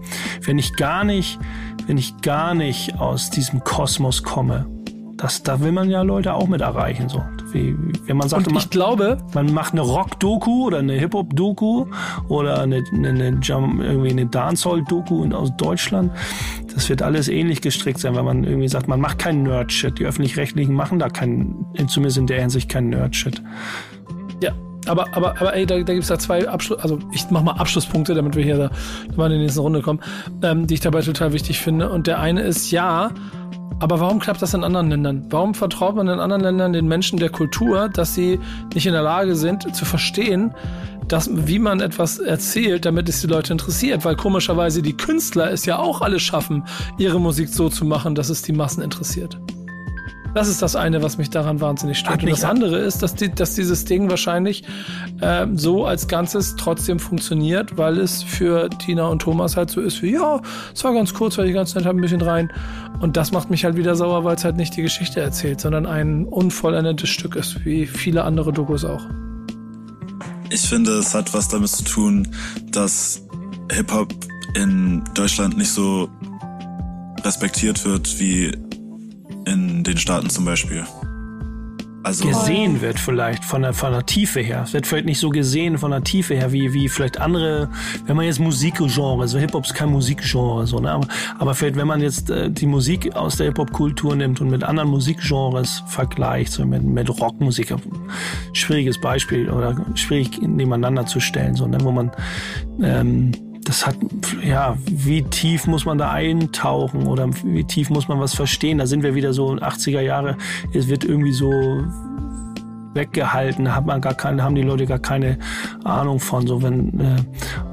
[0.43, 1.39] wenn ich gar nicht,
[1.87, 4.65] wenn ich gar nicht aus diesem Kosmos komme,
[5.17, 7.21] das, da will man ja Leute auch mit erreichen, so.
[7.54, 7.76] Wie,
[8.06, 11.86] wenn man sagt, Und ich glaube, man macht eine Rock-Doku oder eine Hip-Hop-Doku
[12.28, 16.12] oder eine, eine, eine, Jam, irgendwie eine Dancehall-Doku aus Deutschland.
[16.74, 19.99] Das wird alles ähnlich gestrickt sein, weil man irgendwie sagt, man macht keinen Nerd-Shit.
[19.99, 23.41] Die Öffentlich-Rechtlichen machen da keinen, zumindest in der Hinsicht keinen Nerd-Shit.
[24.41, 24.54] ja,
[24.88, 27.54] aber, aber, aber ey, da, da gibt es da zwei Abschluss, also ich mach mal
[27.54, 28.72] Abschlusspunkte, damit wir hier da
[29.16, 29.99] mal in die nächste Runde kommen,
[30.41, 31.89] ähm, die ich dabei total wichtig finde.
[31.89, 33.12] Und der eine ist ja,
[33.82, 35.25] aber warum klappt das in anderen Ländern?
[35.32, 38.39] Warum vertraut man in anderen Ländern den Menschen der Kultur, dass sie
[38.75, 40.53] nicht in der Lage sind zu verstehen,
[41.07, 44.05] dass, wie man etwas erzählt, damit es die Leute interessiert?
[44.05, 46.63] Weil komischerweise die Künstler es ja auch alle schaffen,
[46.99, 49.39] ihre Musik so zu machen, dass es die Massen interessiert.
[50.34, 52.15] Das ist das eine, was mich daran wahnsinnig stört.
[52.15, 54.63] Hat Und das andere ist, dass, die, dass dieses Ding wahrscheinlich
[55.21, 60.01] ähm, so als Ganzes trotzdem funktioniert, weil es für Tina und Thomas halt so ist
[60.01, 60.41] wie, ja,
[60.73, 62.51] es war ganz kurz, weil ich ganz nett habe, ein bisschen rein.
[63.01, 65.86] Und das macht mich halt wieder sauer, weil es halt nicht die Geschichte erzählt, sondern
[65.86, 69.03] ein unvollendetes Stück ist, wie viele andere Dokus auch.
[70.49, 72.27] Ich finde, es hat was damit zu tun,
[72.71, 73.21] dass
[73.71, 74.13] Hip-Hop
[74.55, 76.09] in Deutschland nicht so
[77.23, 78.51] respektiert wird wie
[79.45, 80.85] in den Staaten zum Beispiel.
[82.03, 84.63] Also Gesehen wird vielleicht von der, von der Tiefe her.
[84.63, 87.69] Es wird vielleicht nicht so gesehen von der Tiefe her, wie, wie vielleicht andere,
[88.07, 90.91] wenn man jetzt Musikgenre, also Hip-Hop ist kein Musikgenre, so, ne?
[90.91, 94.63] aber, aber vielleicht, wenn man jetzt äh, die Musik aus der Hip-Hop-Kultur nimmt und mit
[94.63, 97.75] anderen Musikgenres vergleicht, so mit, mit Rockmusik,
[98.53, 101.77] schwieriges Beispiel oder schwierig nebeneinander zu stellen, so, ne?
[101.81, 102.11] wo man
[102.81, 103.31] ähm,
[103.64, 103.95] das hat,
[104.43, 108.78] ja, wie tief muss man da eintauchen oder wie tief muss man was verstehen?
[108.78, 110.38] Da sind wir wieder so in 80er Jahre.
[110.74, 111.51] Es wird irgendwie so
[112.93, 115.38] weggehalten, hat man gar keine, haben die Leute gar keine
[115.84, 117.16] Ahnung von, so wenn, äh,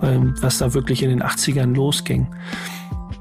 [0.02, 2.28] ähm, was da wirklich in den 80ern losging.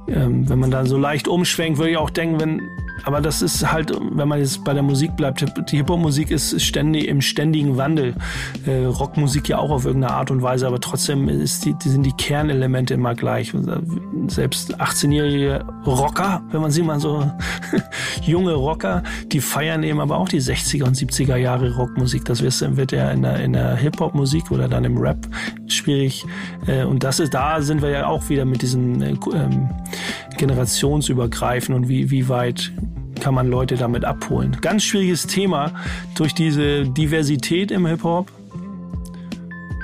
[0.07, 2.69] Ähm, wenn man dann so leicht umschwenkt, würde ich auch denken, wenn
[3.03, 7.07] aber das ist halt, wenn man jetzt bei der Musik bleibt, die Hip-Hop-Musik ist ständig
[7.07, 8.15] im ständigen Wandel.
[8.65, 12.03] Äh, Rockmusik ja auch auf irgendeine Art und Weise, aber trotzdem ist die, die sind
[12.03, 13.53] die Kernelemente immer gleich.
[14.27, 17.31] Selbst 18-jährige Rocker, wenn man sie mal so
[18.23, 22.25] junge Rocker, die feiern eben aber auch die 60er und 70er Jahre Rockmusik.
[22.25, 25.27] Das wird ja in der, in der Hip-Hop-Musik oder dann im Rap
[25.67, 26.25] schwierig.
[26.65, 29.69] Äh, und das ist, da sind wir ja auch wieder mit diesen äh, ähm,
[30.37, 32.71] generationsübergreifend und wie, wie weit
[33.19, 34.57] kann man Leute damit abholen.
[34.61, 35.71] Ganz schwieriges Thema
[36.15, 38.31] durch diese Diversität im Hip-Hop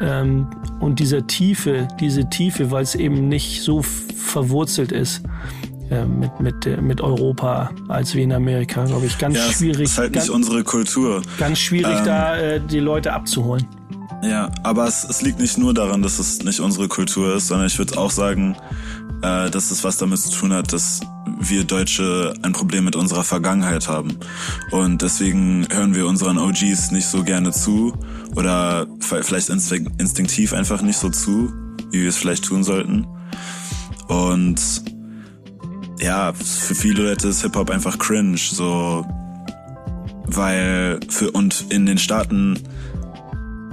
[0.01, 0.47] ähm,
[0.79, 5.21] und diese Tiefe, diese Tiefe, weil es eben nicht so verwurzelt ist
[5.89, 9.17] äh, mit, mit, äh, mit Europa als wie in Amerika, glaube ich.
[9.17, 9.81] Ganz ja, schwierig.
[9.81, 11.21] ist halt ganz, nicht unsere Kultur.
[11.37, 13.67] Ganz schwierig, Ähm, da äh, die Leute abzuholen.
[14.23, 17.67] Ja, aber es, es liegt nicht nur daran, dass es nicht unsere Kultur ist, sondern
[17.67, 18.55] ich würde auch sagen,
[19.23, 20.99] äh, dass es was damit zu tun hat, dass
[21.39, 24.17] wir Deutsche ein Problem mit unserer Vergangenheit haben.
[24.71, 27.97] Und deswegen hören wir unseren OGs nicht so gerne zu
[28.35, 31.53] oder vielleicht instinkt- instinktiv einfach nicht so zu,
[31.91, 33.07] wie wir es vielleicht tun sollten.
[34.07, 34.59] Und
[35.99, 39.05] ja, für viele Leute ist Hip-Hop einfach cringe, so
[40.25, 42.59] weil für und in den Staaten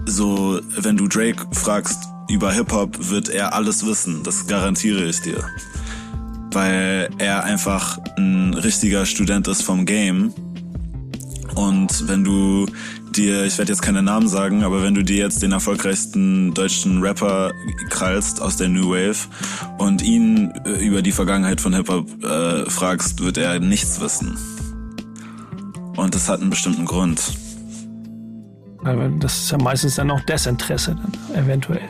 [0.07, 4.23] so, wenn du Drake fragst über Hip-Hop, wird er alles wissen.
[4.23, 5.45] Das garantiere ich dir.
[6.53, 10.33] Weil er einfach ein richtiger Student ist vom Game.
[11.55, 12.67] Und wenn du
[13.17, 17.03] dir, ich werde jetzt keine Namen sagen, aber wenn du dir jetzt den erfolgreichsten deutschen
[17.03, 17.53] Rapper
[17.89, 19.29] krallst aus der New Wave
[19.79, 24.39] und ihn äh, über die Vergangenheit von Hip-Hop äh, fragst, wird er nichts wissen.
[25.97, 27.21] Und das hat einen bestimmten Grund.
[29.19, 31.89] Das ist ja meistens dann auch Desinteresse, dann eventuell.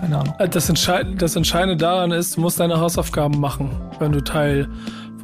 [0.00, 0.34] Keine Ahnung.
[0.50, 4.68] Das, Entscheid das Entscheidende daran ist, du musst deine Hausaufgaben machen, wenn du Teil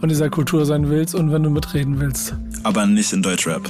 [0.00, 2.34] von dieser Kultur sein willst und wenn du mitreden willst.
[2.62, 3.62] Aber nicht in Deutschrap.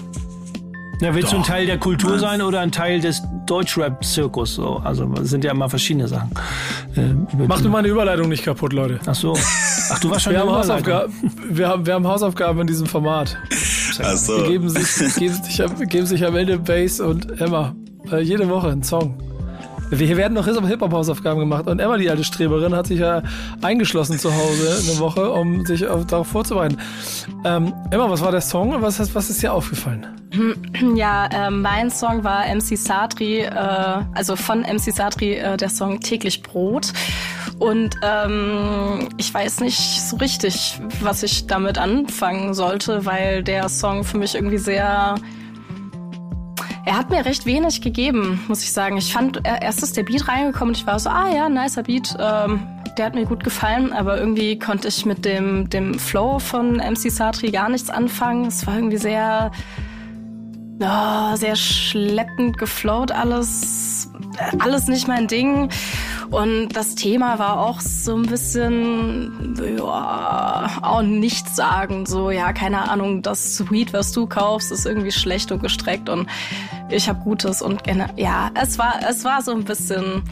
[1.00, 2.20] Ja, willst du ein Teil der Kultur Nein.
[2.20, 4.54] sein oder ein Teil des Deutschrap-Zirkus?
[4.54, 6.30] So, also es sind ja immer verschiedene Sachen.
[6.96, 9.00] Ähm, über Mach die- du meine Überleitung nicht kaputt, Leute.
[9.04, 9.36] Ach so.
[9.90, 10.50] Ach, du warst schon Wir haben.
[10.50, 11.12] Hausaufgaben,
[11.50, 13.36] wir, haben, wir haben Hausaufgaben in diesem Format.
[13.98, 17.74] Die Also, geben sich, geben, sich, am- geben sich am Ende Bass und Emma
[18.10, 19.18] äh, jede Woche einen Song.
[19.98, 23.22] Wir werden noch Hip-Hop-Hausaufgaben gemacht und Emma, die alte Streberin, hat sich ja
[23.62, 26.78] eingeschlossen zu Hause eine Woche, um sich auf, darauf vorzubereiten.
[27.44, 30.06] Ähm, Emma, was war der Song was, was ist dir aufgefallen?
[30.96, 33.50] Ja, äh, mein Song war MC Satri, äh,
[34.14, 36.92] also von MC Satri äh, der Song Täglich Brot.
[37.58, 44.02] Und ähm, ich weiß nicht so richtig, was ich damit anfangen sollte, weil der Song
[44.02, 45.14] für mich irgendwie sehr
[46.86, 48.96] er hat mir recht wenig gegeben, muss ich sagen.
[48.96, 51.82] Ich fand, er- erst ist der Beat reingekommen und ich war so, ah ja, nicer
[51.82, 52.14] Beat.
[52.18, 52.60] Ähm,
[52.98, 57.10] der hat mir gut gefallen, aber irgendwie konnte ich mit dem, dem Flow von MC
[57.10, 58.46] Satri gar nichts anfangen.
[58.46, 59.50] Es war irgendwie sehr,
[60.80, 64.10] ja, sehr schleppend geflowt alles.
[64.58, 65.70] Alles nicht mein Ding.
[66.30, 72.06] Und das Thema war auch so ein bisschen, ja, auch nichts sagen.
[72.06, 76.28] So, ja, keine Ahnung, das Weed, was du kaufst, ist irgendwie schlecht und gestreckt und
[76.90, 77.82] ich habe Gutes und
[78.16, 80.22] ja, es war, es war so ein bisschen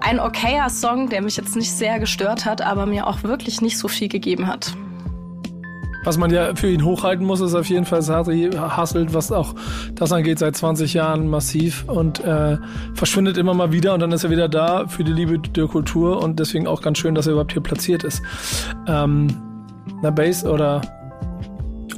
[0.00, 3.78] ein okayer Song, der mich jetzt nicht sehr gestört hat, aber mir auch wirklich nicht
[3.78, 4.74] so viel gegeben hat.
[6.04, 9.54] Was man ja für ihn hochhalten muss, ist auf jeden Fall Satri hustelt, was auch
[9.94, 12.56] das angeht, seit 20 Jahren massiv und äh,
[12.94, 16.22] verschwindet immer mal wieder und dann ist er wieder da für die Liebe der Kultur
[16.22, 18.22] und deswegen auch ganz schön, dass er überhaupt hier platziert ist.
[18.86, 19.28] Ähm,
[20.02, 20.82] na, Bass oder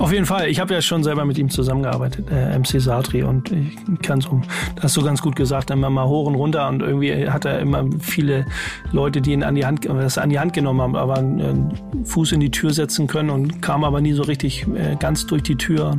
[0.01, 0.49] Auf jeden Fall.
[0.49, 4.41] Ich habe ja schon selber mit ihm zusammengearbeitet, äh, MC Satri, und ich kann so,
[4.75, 7.61] das hast du ganz gut gesagt, immer mal hoch und runter und irgendwie hat er
[7.61, 8.47] immer viele
[8.93, 12.33] Leute, die ihn an die Hand, das an die Hand genommen haben, aber einen Fuß
[12.33, 15.57] in die Tür setzen können und kam aber nie so richtig äh, ganz durch die
[15.57, 15.99] Tür,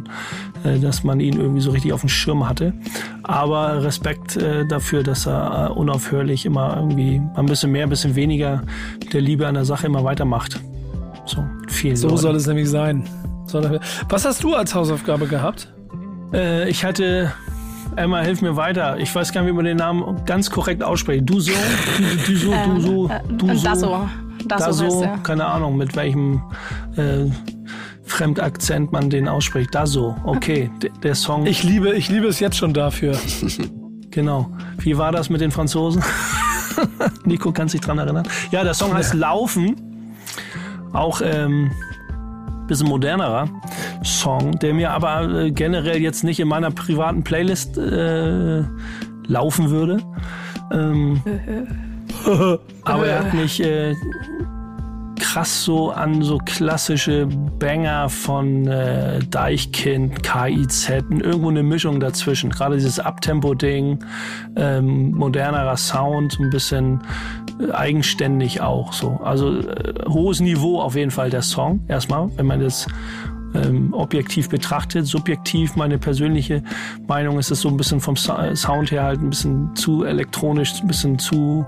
[0.64, 2.74] äh, dass man ihn irgendwie so richtig auf dem Schirm hatte.
[3.22, 8.16] Aber Respekt äh, dafür, dass er äh, unaufhörlich immer irgendwie ein bisschen mehr, ein bisschen
[8.16, 8.64] weniger
[9.14, 10.60] der Liebe an der Sache immer weitermacht.
[11.26, 13.04] So, viel so soll es nämlich sein.
[14.10, 15.74] Was hast du als Hausaufgabe gehabt?
[16.34, 17.32] Äh, ich hatte.
[17.98, 18.98] Emma, hilf mir weiter.
[19.00, 21.30] Ich weiß gar nicht, wie man den Namen ganz korrekt ausspricht.
[21.30, 21.52] Du so,
[21.98, 23.64] du, du so, du so, du so.
[23.64, 24.10] Dasso.
[24.48, 25.18] Dasso heißt Daso, er.
[25.18, 26.42] keine Ahnung, mit welchem
[26.96, 27.26] äh,
[28.04, 29.76] Fremdakzent man den ausspricht.
[29.76, 31.46] Daso, okay, D der Song.
[31.46, 33.18] Ich liebe, ich liebe es jetzt schon dafür.
[34.12, 34.52] Genau.
[34.78, 36.04] Wie war das mit den Franzosen?
[37.24, 38.28] Nico kann sich dran erinnern.
[38.52, 39.78] Ja, der Song heißt Laufen.
[40.92, 41.72] Auch ähm,
[42.72, 43.50] bisschen modernerer
[44.02, 48.64] Song, der mir aber äh, generell jetzt nicht in meiner privaten Playlist äh,
[49.28, 50.02] laufen würde.
[50.72, 51.22] Ähm,
[52.86, 53.94] aber er hat mich äh,
[55.32, 62.50] krass so an so klassische Banger von äh, Deichkind, KIZ, irgendwo eine Mischung dazwischen.
[62.50, 64.00] Gerade dieses Abtempo-Ding,
[64.58, 67.00] ähm, modernerer Sound, so ein bisschen
[67.62, 69.22] äh, eigenständig auch so.
[69.24, 72.88] Also äh, hohes Niveau auf jeden Fall der Song erstmal, wenn man das
[73.54, 75.06] ähm, objektiv betrachtet.
[75.06, 76.64] Subjektiv, meine persönliche
[77.08, 80.88] Meinung ist es so ein bisschen vom Sound her halt ein bisschen zu elektronisch, ein
[80.88, 81.66] bisschen zu,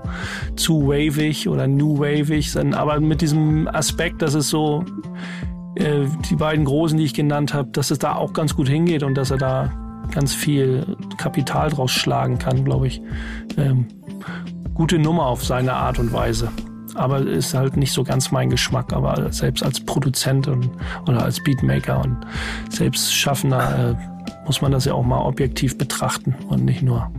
[0.56, 2.56] zu wavig oder new wavig.
[2.74, 4.84] Aber mit diesem Aspekt, dass es so
[5.76, 9.02] äh, die beiden großen, die ich genannt habe, dass es da auch ganz gut hingeht
[9.02, 9.72] und dass er da
[10.10, 13.00] ganz viel Kapital draus schlagen kann, glaube ich.
[13.56, 13.86] Ähm,
[14.74, 16.50] gute Nummer auf seine Art und Weise.
[16.94, 18.92] Aber ist halt nicht so ganz mein Geschmack.
[18.92, 20.70] Aber selbst als Produzent und,
[21.08, 22.16] oder als Beatmaker und
[22.70, 27.10] selbst Schaffender äh, muss man das ja auch mal objektiv betrachten und nicht nur.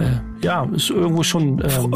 [0.00, 1.60] Äh, ja, ist irgendwo schon.
[1.62, 1.94] Ähm,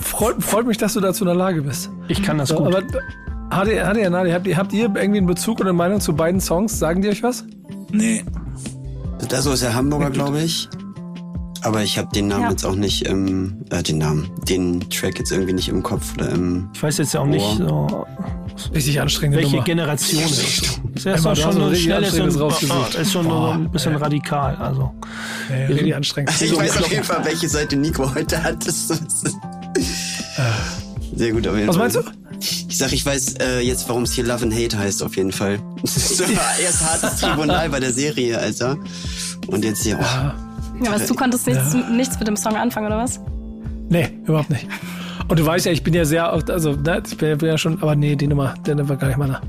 [0.00, 1.90] Freut, freut mich, dass du dazu in der Lage bist.
[2.08, 2.68] ich kann das So, gut.
[2.68, 2.82] aber
[3.50, 6.00] hat ihr, hat ihr, Nadi, habt ihr, habt ihr irgendwie einen Bezug oder eine Meinung
[6.00, 6.78] zu beiden Songs?
[6.78, 7.44] Sagen die euch was?
[7.92, 8.24] Nee.
[9.28, 10.68] Das ist der Hamburger, glaube ich.
[11.64, 12.50] Aber ich habe den Namen Ja.
[12.50, 16.28] jetzt auch nicht im, äh, den Namen, den Track jetzt irgendwie nicht im Kopf oder
[16.30, 16.68] im.
[16.74, 18.06] Ich weiß jetzt ja auch nicht, so,
[18.72, 19.64] Richtig anstrengende welche Nummer.
[19.64, 20.80] Generation es ist.
[20.94, 22.94] Das ist ja schon ein so ein, anstrengendes rausgesucht.
[22.96, 23.98] oh, ist schon nur Boah, ein bisschen ja.
[23.98, 24.54] radikal.
[24.56, 24.94] Also
[25.50, 26.40] Ja, richtig anstrengend.
[26.40, 28.64] Ich weiß auf jeden Fall, welche Seite Nico heute hat.
[28.66, 29.36] Das ist
[31.16, 31.84] sehr gut auf jeden Was Fall.
[31.90, 32.02] meinst du?
[32.68, 35.32] Ich sag, ich weiß äh, jetzt, warum es hier Love and Hate heißt, auf jeden
[35.32, 35.58] Fall.
[35.84, 38.76] so war erst hartes Tribunal bei der Serie, Alter.
[39.46, 42.98] Und jetzt hier, oh, Ja, was, du konntest nichts, nichts mit dem Song anfangen, oder
[42.98, 43.20] was?
[43.88, 44.66] Nee, überhaupt nicht.
[45.28, 47.80] Und du weißt ja, ich bin ja sehr, also, ne, ich bin, bin ja schon,
[47.82, 49.40] aber nee, die Nummer, der war gar nicht meiner.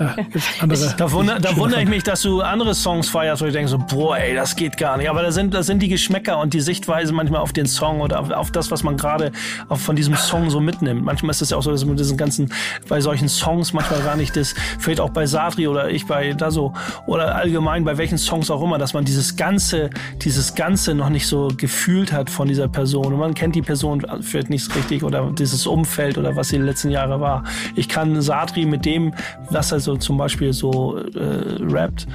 [0.00, 0.94] Ja, gibt's andere.
[0.96, 3.76] Da, wunder, da wundere ich mich, dass du andere Songs feierst, wo ich denke so,
[3.76, 5.10] boah, ey, das geht gar nicht.
[5.10, 8.18] Aber da sind, da sind die Geschmäcker und die Sichtweise manchmal auf den Song oder
[8.18, 9.30] auf, auf das, was man gerade
[9.70, 11.04] von diesem Song so mitnimmt.
[11.04, 12.50] Manchmal ist es ja auch so, dass man diesen ganzen,
[12.88, 16.50] bei solchen Songs manchmal gar nicht das, vielleicht auch bei Satri oder ich bei da
[16.50, 16.72] so,
[17.06, 19.90] oder allgemein bei welchen Songs auch immer, dass man dieses Ganze,
[20.22, 23.12] dieses Ganze noch nicht so gefühlt hat von dieser Person.
[23.12, 26.62] Und man kennt die Person vielleicht nicht richtig oder dieses Umfeld oder was sie die
[26.62, 27.44] letzten Jahre war.
[27.76, 29.12] Ich kann Satri mit dem,
[29.50, 32.06] was er so zum Beispiel so äh, rappt,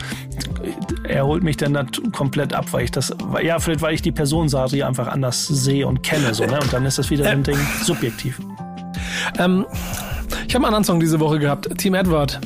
[1.08, 3.14] er holt mich dann nat- komplett ab, weil ich das,
[3.44, 6.60] ja, vielleicht weil ich die Person Satri einfach anders sehe und kenne, so, ne?
[6.60, 8.40] Und dann ist das wieder so ein Ding subjektiv.
[9.38, 9.66] Ähm,
[10.48, 11.70] ich habe einen anderen Song diese Woche gehabt.
[11.78, 12.40] Team Edward,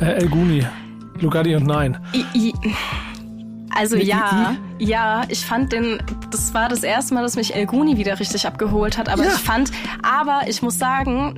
[0.00, 0.66] äh, El Guni,
[1.20, 1.98] Lugatti und Nein.
[2.14, 2.52] I, I,
[3.74, 7.96] also ja, ja, ich fand den, das war das erste Mal, dass mich El Guni
[7.96, 9.30] wieder richtig abgeholt hat, aber Ja.
[9.30, 9.70] ich fand,
[10.02, 11.34] aber ich muss sagen,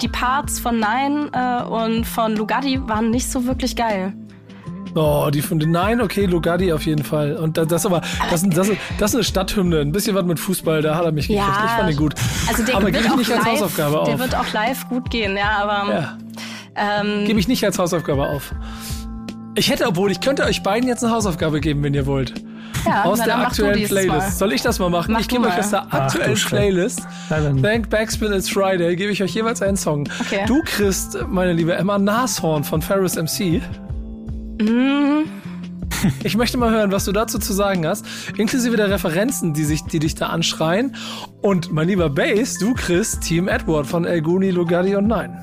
[0.00, 4.12] die Parts von Nein äh, und von Lugatti waren nicht so wirklich geil.
[4.94, 7.36] Oh, die von Nein, okay, Lugatti auf jeden Fall.
[7.36, 9.80] Und das, das aber, das, das, das ist eine Stadthymne.
[9.80, 11.46] Ein bisschen was mit Fußball, da hat er mich gekriegt.
[11.46, 12.14] Ja, Ich fand den gut.
[12.48, 14.18] Also der aber gebe ich nicht als live, Hausaufgabe der auf.
[14.20, 16.18] wird auch live gut gehen, ja, aber Ja,
[16.74, 18.52] ähm, gebe ich nicht als Hausaufgabe auf.
[19.56, 22.34] Ich hätte, obwohl, ich könnte euch beiden jetzt eine Hausaufgabe geben, wenn ihr wollt.
[22.86, 24.08] ja, Aus na, der aktuellen Playlist.
[24.08, 24.30] Mal.
[24.30, 25.12] Soll ich das mal machen?
[25.12, 26.60] Mach ich gebe euch aus der Ach, aktuellen Schreck.
[26.60, 27.02] Playlist.
[27.28, 28.94] Thank Backspin It's Friday.
[28.96, 30.08] Gebe ich euch jeweils einen Song.
[30.20, 30.44] Okay.
[30.46, 33.60] Du kriegst, meine liebe Emma, Nashorn von Ferris MC.
[34.60, 35.24] Mhm.
[36.24, 38.06] Ich möchte mal hören, was du dazu zu sagen hast,
[38.38, 40.96] inklusive der Referenzen, die, sich, die dich da anschreien.
[41.42, 45.42] Und mein lieber Bass, du kriegst Team Edward von El Guni, Lugatti und Nein.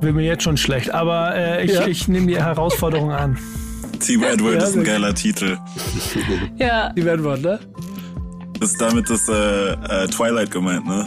[0.00, 1.86] Wird mir jetzt schon schlecht, aber äh, ich, Ja.
[1.86, 3.36] ich nehme die Herausforderung an.
[4.00, 5.58] Team Edward Ja, ist ein geiler Titel.
[6.58, 7.58] Ja, Team Edward, ne?
[8.60, 11.06] Ist damit das äh, äh, Twilight gemeint, ne?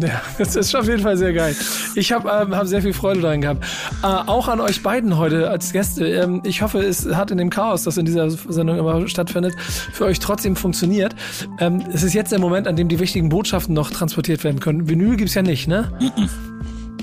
[0.00, 1.54] Ja, das ist auf jeden Fall sehr geil.
[1.94, 3.64] Ich habe ähm, hab sehr viel Freude daran gehabt.
[4.02, 6.06] Äh, auch an euch beiden heute als Gäste.
[6.08, 10.06] Ähm, ich hoffe, es hat in dem Chaos, das in dieser Sendung immer stattfindet, für
[10.06, 11.14] euch trotzdem funktioniert.
[11.60, 14.88] Ähm, es ist jetzt der Moment, an dem die wichtigen Botschaften noch transportiert werden können.
[14.88, 15.92] Vinyl gibt's ja nicht, ne?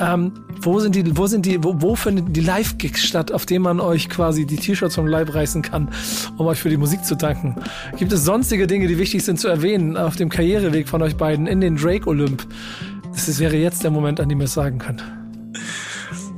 [0.02, 0.32] Ähm,
[0.62, 3.80] wo sind die, wo sind die, wo, wo finden die Live-Gigs statt, auf denen man
[3.80, 5.90] euch quasi die T-Shirts vom Leib reißen kann,
[6.38, 7.56] um euch für die Musik zu danken?
[7.98, 11.48] Gibt es sonstige Dinge, die wichtig sind zu erwähnen auf dem Karriereweg von euch beiden
[11.48, 12.46] in den Drake Olymp?
[13.12, 15.04] Das ist, wäre jetzt der Moment, an dem ihr es sagen könnt.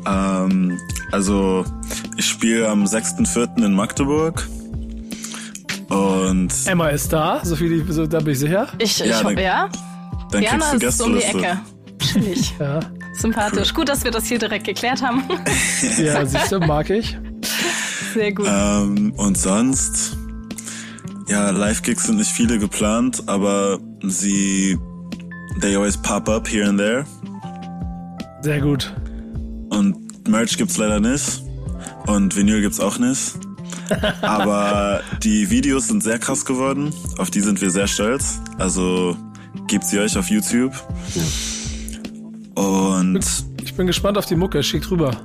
[0.08, 0.78] Ähm,
[1.12, 1.64] also,
[2.18, 3.64] ich spiele am 6.4.
[3.64, 4.48] in Magdeburg.
[5.90, 8.68] Und Emma ist da, so viel, ich- so, da bin ich sicher.
[8.80, 9.70] ich, ich Ja, hoffe, dann- ja.
[10.32, 11.48] dann Gerne kriegst du ist es um die Gästeliste.
[11.48, 11.60] Ecke.
[12.00, 12.54] Chillig.
[12.60, 12.80] Ja,
[13.14, 13.74] Sympathisch.
[13.74, 15.24] Gut, dass wir das hier direkt geklärt haben.
[15.98, 17.18] ja siehst du, mag ich.
[18.14, 18.48] Sehr gut.
[18.50, 20.18] Ähm, und sonst,
[21.28, 24.78] ja, Live-Gigs sind nicht viele geplant, aber sie,
[25.60, 27.06] they always pop up here and there.
[28.42, 28.94] Sehr gut.
[29.70, 31.44] Und Merch gibt's leider nicht.
[32.08, 33.34] Und Vinyl gibt's auch nicht.
[34.22, 36.94] Aber die Videos sind sehr krass geworden.
[37.18, 38.40] Auf die sind wir sehr stolz.
[38.58, 39.18] Also
[39.68, 40.74] gebt sie euch auf YouTube.
[42.62, 43.20] Und
[43.64, 44.62] Ich bin gespannt auf die Mucke.
[44.62, 45.20] Schick rüber.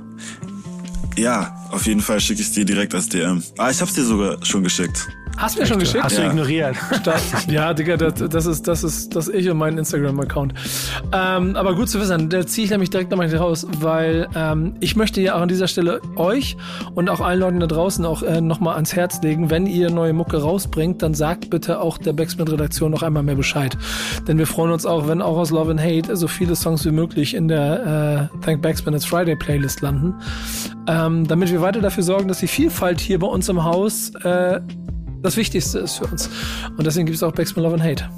[1.17, 3.43] Ja, auf jeden Fall schicke ich dir direkt als DM.
[3.57, 5.07] Ah, ich hab's dir sogar schon geschickt.
[5.37, 6.03] Hast du mir schon geschickt?
[6.03, 6.29] Hast du Ja.
[6.29, 6.75] ignoriert.
[7.01, 7.21] Stark.
[7.47, 10.53] Ja, Digga, das, das ist, das ist, das ich und mein Instagram-Account.
[11.13, 14.95] Ähm, aber gut zu wissen, da ziehe ich nämlich direkt nochmal raus, weil ähm, ich
[14.95, 16.57] möchte ja auch an dieser Stelle euch
[16.95, 20.13] und auch allen Leuten da draußen auch äh, nochmal ans Herz legen, wenn ihr neue
[20.13, 23.77] Mucke rausbringt, dann sagt bitte auch der Backspin-Redaktion noch einmal mehr Bescheid.
[24.27, 26.91] Denn wir freuen uns auch, wenn auch aus Love and Hate so viele Songs wie
[26.91, 30.15] möglich in der äh, Thank Backspin It's Friday Playlist landen.
[30.87, 34.59] Ähm, damit wir weiter dafür sorgen, dass die Vielfalt hier bei uns im Haus äh,
[35.21, 36.29] das Wichtigste ist für uns.
[36.77, 38.09] Und deswegen gibt es auch Backspin Love and Hate.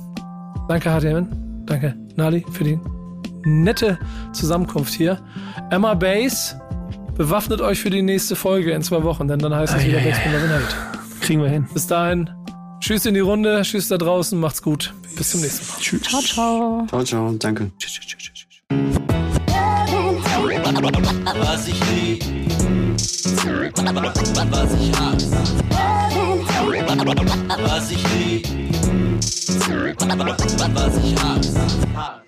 [0.67, 1.65] Danke, HTMN.
[1.65, 2.79] Danke, Nali, für die
[3.45, 3.97] nette
[4.33, 5.19] Zusammenkunft hier.
[5.69, 6.55] Emma Bass,
[7.15, 10.31] bewaffnet euch für die nächste Folge in zwei Wochen, denn dann heißt es wieder Backspin
[10.31, 10.75] Love and Hate.
[11.21, 11.67] Kriegen wir hin.
[11.73, 12.29] Bis dahin,
[12.79, 14.93] tschüss in die Runde, tschüss da draußen, macht's gut.
[15.15, 15.79] Bis zum nächsten Mal.
[15.79, 16.01] Tschüss.
[16.03, 16.85] Ciao, ciao.
[16.87, 17.71] Ciao, ciao, danke.
[21.35, 22.23] Was ich lieb,
[24.51, 26.08] was ich hasse.
[26.59, 28.47] Was ich lieb,
[30.73, 32.18] was ich hasse.